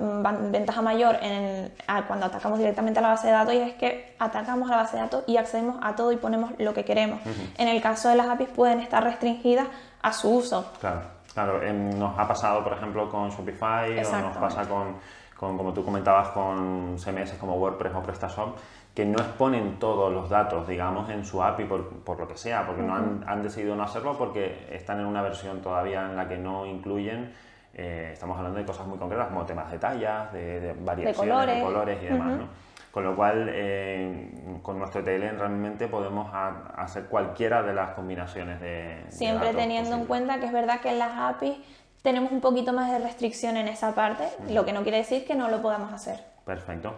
ventaja 0.50 0.82
mayor 0.82 1.16
en, 1.22 1.72
cuando 2.06 2.26
atacamos 2.26 2.58
directamente 2.58 2.98
a 2.98 3.02
la 3.02 3.08
base 3.08 3.28
de 3.28 3.32
datos 3.32 3.54
y 3.54 3.58
es 3.58 3.74
que 3.74 4.14
atacamos 4.18 4.70
a 4.70 4.76
la 4.76 4.82
base 4.82 4.96
de 4.96 5.02
datos 5.02 5.24
y 5.26 5.36
accedemos 5.36 5.76
a 5.82 5.94
todo 5.96 6.12
y 6.12 6.16
ponemos 6.16 6.52
lo 6.58 6.74
que 6.74 6.84
queremos. 6.84 7.20
En 7.56 7.68
el 7.68 7.80
caso 7.80 8.10
de 8.10 8.16
las 8.16 8.28
APIs 8.28 8.50
pueden 8.50 8.80
estar 8.80 9.02
restringidas 9.02 9.68
a 10.02 10.12
su 10.12 10.30
uso. 10.30 10.72
Claro, 10.80 11.02
claro. 11.32 11.72
nos 11.72 12.18
ha 12.18 12.28
pasado, 12.28 12.62
por 12.62 12.74
ejemplo, 12.74 13.08
con 13.08 13.30
Shopify 13.30 13.98
o 13.98 14.18
nos 14.18 14.36
pasa 14.36 14.68
con, 14.68 14.96
con, 15.38 15.56
como 15.56 15.72
tú 15.72 15.84
comentabas, 15.84 16.28
con 16.28 16.96
CMS 16.98 17.32
como 17.40 17.54
WordPress 17.54 17.94
o 17.94 18.02
PrestaShop 18.02 18.56
que 18.94 19.06
no 19.06 19.18
exponen 19.18 19.78
todos 19.78 20.12
los 20.12 20.28
datos, 20.28 20.68
digamos, 20.68 21.08
en 21.10 21.24
su 21.24 21.42
API 21.42 21.64
por, 21.64 21.88
por 22.04 22.18
lo 22.18 22.28
que 22.28 22.36
sea, 22.36 22.66
porque 22.66 22.82
no 22.82 22.94
han, 22.94 23.24
han, 23.26 23.42
decidido 23.42 23.74
no 23.74 23.84
hacerlo 23.84 24.18
porque 24.18 24.68
están 24.70 25.00
en 25.00 25.06
una 25.06 25.22
versión 25.22 25.62
todavía 25.62 26.02
en 26.02 26.16
la 26.16 26.28
que 26.28 26.36
no 26.36 26.66
incluyen, 26.66 27.32
eh, 27.74 28.10
estamos 28.12 28.36
hablando 28.36 28.58
de 28.58 28.66
cosas 28.66 28.86
muy 28.86 28.98
concretas 28.98 29.28
como 29.28 29.46
temas 29.46 29.70
de 29.70 29.78
tallas, 29.78 30.30
de, 30.32 30.74
variaciones, 30.80 31.56
de 31.56 31.62
colores, 31.62 32.02
y 32.02 32.06
demás, 32.06 32.38
¿no? 32.38 32.48
Con 32.90 33.04
lo 33.04 33.16
cual, 33.16 33.48
eh, 33.50 34.58
con 34.60 34.78
nuestro 34.78 35.02
TL 35.02 35.38
realmente 35.38 35.88
podemos 35.88 36.30
hacer 36.76 37.06
cualquiera 37.06 37.62
de 37.62 37.72
las 37.72 37.92
combinaciones 37.94 38.60
de... 38.60 39.06
Siempre 39.08 39.54
teniendo 39.54 39.96
en 39.96 40.04
cuenta 40.04 40.38
que 40.38 40.44
es 40.44 40.52
verdad 40.52 40.82
que 40.82 40.90
en 40.90 40.98
las 40.98 41.12
APIs 41.18 41.56
tenemos 42.02 42.30
un 42.30 42.42
poquito 42.42 42.74
más 42.74 42.90
de 42.90 42.98
restricción 42.98 43.56
en 43.56 43.68
esa 43.68 43.94
parte, 43.94 44.24
lo 44.50 44.66
que 44.66 44.74
no 44.74 44.82
quiere 44.82 44.98
decir 44.98 45.24
que 45.24 45.34
no 45.34 45.48
lo 45.48 45.62
podamos 45.62 45.90
hacer. 45.90 46.20
Perfecto. 46.44 46.94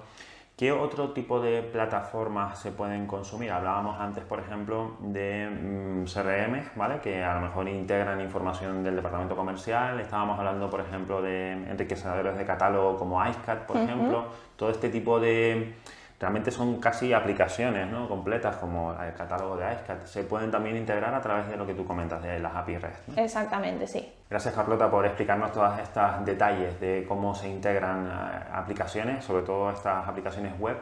¿Qué 0.56 0.70
otro 0.70 1.10
tipo 1.10 1.40
de 1.40 1.62
plataformas 1.62 2.60
se 2.60 2.70
pueden 2.70 3.08
consumir? 3.08 3.50
Hablábamos 3.50 4.00
antes, 4.00 4.22
por 4.22 4.38
ejemplo, 4.38 4.96
de 5.00 5.48
mm, 5.50 6.04
CRM, 6.04 6.76
¿vale? 6.76 7.00
que 7.00 7.24
a 7.24 7.34
lo 7.34 7.40
mejor 7.40 7.68
integran 7.68 8.20
información 8.20 8.84
del 8.84 8.94
departamento 8.94 9.34
comercial. 9.34 9.98
Estábamos 9.98 10.38
hablando, 10.38 10.70
por 10.70 10.80
ejemplo, 10.80 11.20
de 11.22 11.54
enriquecedores 11.54 12.38
de 12.38 12.46
catálogo 12.46 12.96
como 12.96 13.26
icecat, 13.26 13.66
por 13.66 13.78
ejemplo. 13.78 14.26
Todo 14.54 14.70
este 14.70 14.90
tipo 14.90 15.18
de, 15.18 15.74
realmente 16.20 16.50
son 16.50 16.81
casi 16.81 17.12
aplicaciones 17.12 17.90
¿no? 17.90 18.09
completas 18.09 18.57
como 18.57 18.92
el 18.92 19.12
catálogo 19.14 19.57
de 19.57 19.72
icecat. 19.72 20.05
Se 20.07 20.24
pueden 20.24 20.50
también 20.50 20.77
integrar 20.77 21.14
a 21.14 21.20
través 21.20 21.48
de 21.48 21.57
lo 21.57 21.66
que 21.66 21.74
tú 21.74 21.85
comentas, 21.85 22.22
de 22.22 22.38
las 22.38 22.55
API 22.55 22.79
REST. 22.79 23.18
Exactamente, 23.18 23.87
sí. 23.87 24.12
Gracias 24.31 24.55
Carlota 24.55 24.90
por 24.90 25.05
explicarnos 25.05 25.53
todos 25.53 25.79
estos 25.79 26.24
detalles 26.24 26.79
de 26.81 27.05
cómo 27.09 27.35
se 27.35 27.48
integran 27.48 28.07
eh, 28.07 28.44
aplicaciones, 28.53 29.24
sobre 29.24 29.42
todo 29.42 29.70
estas 29.70 30.07
aplicaciones 30.09 30.59
web. 30.59 30.77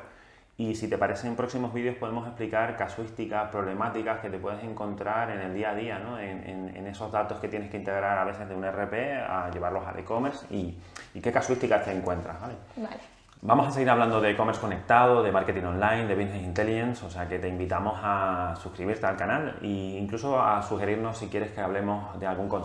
Y 0.59 0.75
si 0.75 0.87
te 0.87 0.99
parece, 0.99 1.27
en 1.27 1.35
próximos 1.35 1.73
vídeos 1.73 1.97
podemos 1.97 2.27
explicar 2.27 2.77
casuísticas, 2.77 3.51
problemáticas 3.51 4.21
que 4.21 4.29
te 4.29 4.39
puedes 4.39 4.63
encontrar 4.63 5.31
en 5.31 5.41
el 5.41 5.55
día 5.55 5.71
a 5.71 5.75
día, 5.75 5.99
¿no? 5.99 6.19
en, 6.19 6.69
en, 6.77 6.87
esos 6.87 7.11
datos 7.11 7.41
que 7.41 7.49
tienes 7.49 7.71
que 7.71 7.79
integrar 7.79 8.19
a 8.19 8.25
veces 8.25 8.47
de 8.49 8.55
un 8.55 8.63
RP 8.63 8.93
a 9.27 9.51
llevarlos 9.51 9.87
al 9.87 9.99
e-commerce 9.99 10.47
y, 10.51 10.79
y, 11.15 11.21
qué 11.21 11.33
casuísticas 11.33 11.87
te 11.87 11.93
encuentras. 11.93 12.39
¿vale? 12.39 12.55
vale. 12.77 13.01
Vamos 13.45 13.67
a 13.67 13.73
seguir 13.73 13.91
hablando 13.91 14.21
de 14.21 14.31
e-commerce 14.31 14.61
conectado, 14.61 15.21
de 15.21 15.33
marketing 15.33 15.65
online, 15.65 16.07
de 16.07 16.15
business 16.15 16.45
intelligence, 16.45 17.05
o 17.05 17.11
sea 17.11 17.27
que 17.27 17.41
te 17.41 17.49
invitamos 17.49 17.99
a 18.01 18.55
suscribirte 18.55 19.05
al 19.05 19.17
canal 19.17 19.59
e 19.61 19.99
incluso 19.99 20.41
a 20.41 20.63
sugerirnos 20.63 21.19
si 21.19 21.27
quieres 21.27 21.51
que 21.51 21.61
hablemos 21.61 22.21
de 22.21 22.27
algún 22.29 22.49
concepto 22.49 22.63